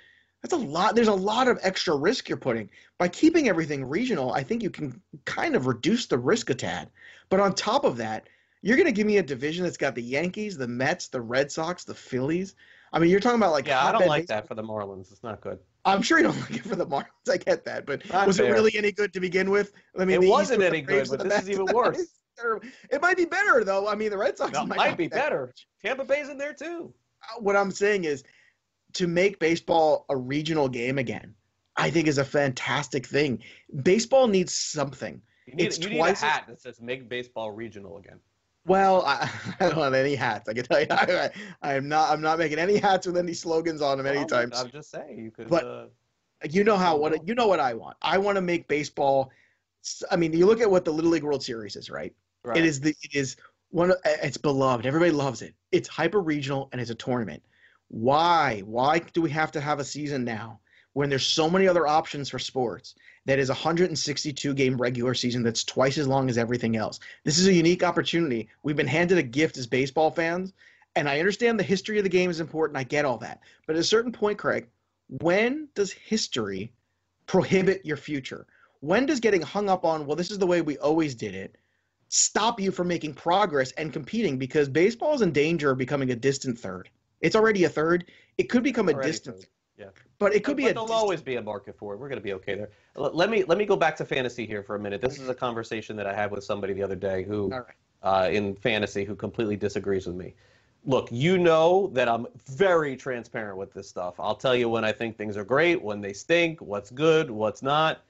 [0.41, 0.95] that's a lot.
[0.95, 4.33] There's a lot of extra risk you're putting by keeping everything regional.
[4.33, 6.89] I think you can kind of reduce the risk a tad.
[7.31, 8.29] But on top of that,
[8.63, 11.51] you're going to give me a division that's got the Yankees, the Mets, the Red
[11.51, 12.55] Sox, the Phillies.
[12.93, 15.11] I mean, you're talking about like Yeah, I don't like baseball- that for the Marlins.
[15.11, 15.59] It's not good.
[15.89, 17.05] I'm sure you don't like it for the Marlins.
[17.31, 19.73] I get that, but Not was it really any good to begin with?
[19.99, 22.07] I mean, It wasn't any good, but this is even worse.
[22.91, 23.89] It might be better though.
[23.89, 25.53] I mean, the Red Sox No, might, might be better.
[25.85, 26.95] Tampa Bay's in there too.
[27.23, 28.23] Uh, What I'm saying is,
[28.95, 31.35] to make baseball a regional game again,
[31.77, 33.41] I think is a fantastic thing.
[33.83, 35.21] Baseball needs something.
[35.47, 38.21] You need, It's you need a twice as- hat that says "Make baseball regional again."
[38.67, 39.31] Well, I,
[39.61, 40.49] I don't have any hats.
[40.49, 41.31] I can tell you, I,
[41.63, 42.11] I, am not.
[42.11, 44.53] I'm not making any hats with any slogans on them Well, anytime.
[44.55, 45.49] I'm just saying you could.
[45.49, 45.87] But- uh,
[46.49, 47.97] you know how what you know what I want.
[48.01, 49.33] I want to make baseball.
[50.09, 52.15] I mean, you look at what the Little League World Series is, right?
[52.45, 52.57] right.
[52.57, 53.35] It is the it is
[53.71, 53.91] one.
[53.91, 54.87] of- It's beloved.
[54.87, 55.55] Everybody loves it.
[55.73, 57.43] It's hyper regional and it's a tournament.
[57.89, 58.61] Why?
[58.67, 60.61] Why do we have to have a season now
[60.99, 62.97] when there's so many other options for sports?
[63.25, 66.99] That is 162 game regular season that's twice as long as everything else.
[67.23, 68.49] This is a unique opportunity.
[68.65, 70.55] We've been handed a gift as baseball fans,
[70.97, 72.77] and I understand the history of the game is important.
[72.77, 74.67] I get all that, but at a certain point, Craig,
[75.21, 76.73] when does history
[77.27, 78.49] prohibit your future?
[78.81, 81.59] When does getting hung up on, well, this is the way we always did it,
[82.09, 84.37] stop you from making progress and competing?
[84.37, 86.91] Because baseball is in danger of becoming a distant third.
[87.21, 88.11] It's already a third.
[88.37, 89.49] It could become a Already distant, third,
[89.79, 89.87] yeah.
[90.19, 91.99] but it could but, be but a there'll always be a market for it.
[91.99, 92.71] We're going to be okay there.
[92.97, 95.01] Let me let me go back to fantasy here for a minute.
[95.01, 97.65] This is a conversation that I had with somebody the other day who, right.
[98.03, 100.35] uh, in fantasy, who completely disagrees with me.
[100.85, 104.15] Look, you know that I'm very transparent with this stuff.
[104.19, 107.63] I'll tell you when I think things are great, when they stink, what's good, what's
[107.63, 108.03] not.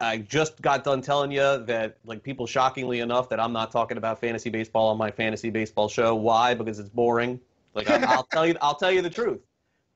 [0.00, 3.96] I just got done telling you that, like, people shockingly enough, that I'm not talking
[3.96, 6.14] about fantasy baseball on my fantasy baseball show.
[6.14, 6.54] Why?
[6.54, 7.40] Because it's boring.
[7.74, 9.40] Like, I'll tell you, I'll tell you the truth.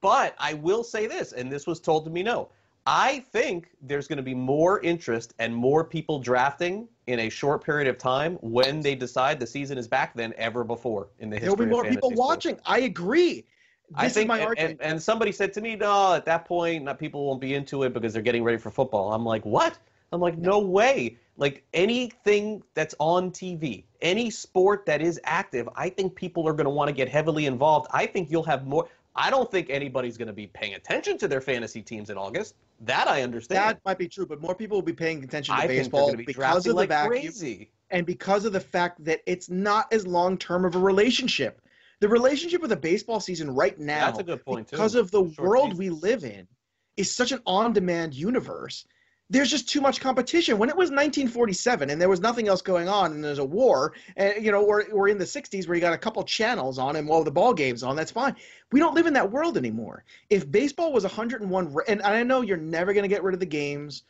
[0.01, 2.49] But I will say this, and this was told to me no.
[2.87, 7.63] I think there's going to be more interest and more people drafting in a short
[7.63, 11.37] period of time when they decide the season is back than ever before in the
[11.37, 12.19] history There'll be of more people sports.
[12.19, 12.59] watching.
[12.65, 13.45] I agree.
[13.91, 14.79] This I think, is my and, argument.
[14.81, 17.83] and, and somebody said to me, no, at that point, not, people won't be into
[17.83, 19.13] it because they're getting ready for football.
[19.13, 19.79] I'm like, what?
[20.13, 21.19] I'm like, no way.
[21.37, 26.65] Like anything that's on TV, any sport that is active, I think people are going
[26.65, 27.89] to want to get heavily involved.
[27.93, 28.89] I think you'll have more.
[29.17, 32.55] I don't think anybody's going to be paying attention to their fantasy teams in August.
[32.81, 33.59] That I understand.
[33.59, 36.25] that might be true, but more people will be paying attention to I baseball be
[36.25, 37.21] because of the like vacuum.
[37.23, 37.71] crazy.
[37.91, 41.61] and because of the fact that it's not as long term of a relationship.
[42.01, 44.77] The relationship with a baseball season right now, That's a good point, too.
[44.77, 45.79] because of the Short world seasons.
[45.79, 46.47] we live in,
[46.97, 48.87] is such an on demand universe.
[49.33, 50.59] There's just too much competition.
[50.59, 53.95] When it was 1947 and there was nothing else going on and there's a war,
[54.17, 56.97] and you know, or, or in the 60s where you got a couple channels on
[56.97, 58.35] and while the ball game's on, that's fine.
[58.73, 60.05] We don't live in that world anymore.
[60.31, 63.47] If baseball was 101, and I know you're never going to get rid of the
[63.47, 64.03] games,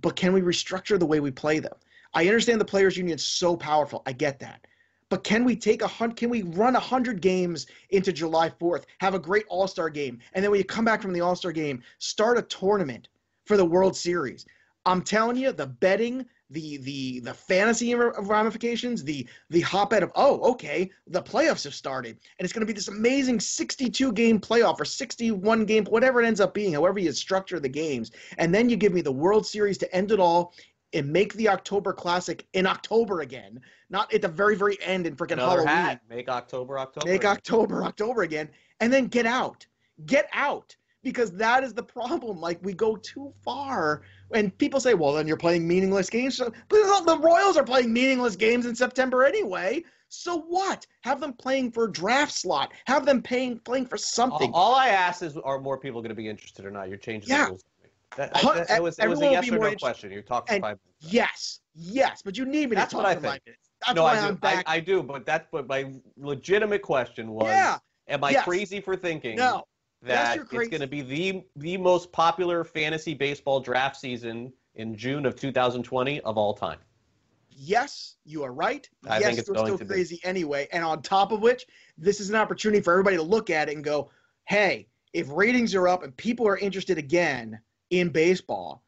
[0.00, 1.74] but can we restructure the way we play them?
[2.14, 4.02] I understand the players' union is so powerful.
[4.06, 4.66] I get that.
[5.10, 6.16] But can we take a hunt?
[6.16, 10.42] Can we run hundred games into July 4th, have a great All Star game, and
[10.42, 13.08] then when you come back from the All Star game, start a tournament
[13.44, 14.46] for the World Series?
[14.84, 20.52] I'm telling you, the betting, the the the fantasy ramifications, the the hotbed of oh
[20.52, 24.80] okay, the playoffs have started, and it's going to be this amazing 62 game playoff
[24.80, 28.68] or 61 game, whatever it ends up being, however you structure the games, and then
[28.68, 30.52] you give me the World Series to end it all
[30.92, 35.16] and make the October Classic in October again, not at the very very end in
[35.16, 35.66] freaking Halloween.
[35.68, 36.00] hat.
[36.08, 37.06] Make October October.
[37.06, 38.48] Make October October again,
[38.80, 39.66] and then get out,
[40.06, 42.40] get out, because that is the problem.
[42.40, 44.02] Like we go too far,
[44.34, 47.92] and people say, "Well, then you're playing meaningless games." So- But the Royals are playing
[47.92, 49.84] meaningless games in September anyway.
[50.08, 50.86] So what?
[51.02, 52.72] Have them playing for a draft slot.
[52.86, 54.50] Have them paying playing for something.
[54.52, 56.88] all I ask is, are more people going to be interested or not?
[56.88, 57.44] You're changing Yeah.
[57.44, 57.64] the rules.
[58.16, 60.12] That, that- it was, it was a yes or no question.
[60.12, 61.14] You talked for And five minutes.
[61.14, 63.32] yes, yes, but you need me That's to what talk I for think.
[63.32, 63.68] five minutes.
[63.86, 64.26] That's no, why I do.
[64.28, 64.64] am back.
[64.66, 67.78] I, I do, but that's but my legitimate question was: yeah,
[68.08, 68.44] Am I yes.
[68.44, 69.64] crazy for thinking no.
[70.02, 75.26] That it's going to be the the most popular fantasy baseball draft season in June
[75.26, 76.78] of 2020 of all time?
[77.56, 78.88] yes, you are right.
[79.06, 79.88] I yes, think it's still to be.
[79.88, 80.68] crazy anyway.
[80.72, 83.74] And on top of which, this is an opportunity for everybody to look at it
[83.74, 84.10] and go,
[84.46, 88.82] hey, if ratings are up and people are interested again in baseball,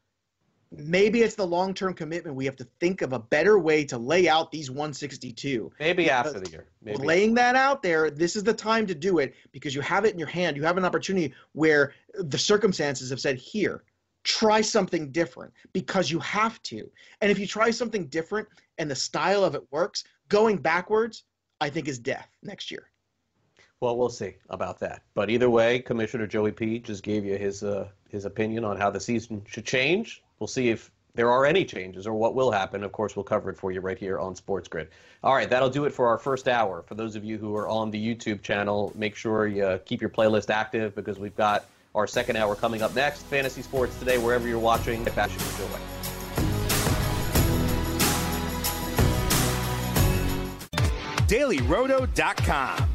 [0.77, 2.35] maybe it's the long term commitment.
[2.35, 5.71] We have to think of a better way to lay out these 162.
[5.79, 6.67] Maybe Because after the year.
[6.81, 6.97] Maybe.
[6.97, 10.13] Laying that out there, this is the time to do it because you have it
[10.13, 10.57] in your hand.
[10.57, 13.83] You have an opportunity where the circumstances have said, here,
[14.23, 16.89] try something different because you have to.
[17.21, 18.47] And if you try something different
[18.77, 21.23] and the style of it works, going backwards,
[21.61, 22.89] I think is death next year.
[23.85, 25.03] Well, we'll see about that.
[25.13, 28.89] But either way, Commissioner Joey P just gave you his uh, his opinion on how
[28.89, 30.23] the season should change.
[30.39, 32.83] We'll see if there are any changes or what will happen.
[32.83, 34.87] Of course, we'll cover it for you right here on Sports Grid.
[35.23, 36.81] All right, that'll do it for our first hour.
[36.81, 40.01] For those of you who are on the YouTube channel, make sure you uh, keep
[40.01, 43.21] your playlist active because we've got our second hour coming up next.
[43.27, 45.05] Fantasy Sports today, wherever you're watching.
[45.05, 45.77] Fashion Enjoy.
[51.27, 52.94] DailyRoto.com.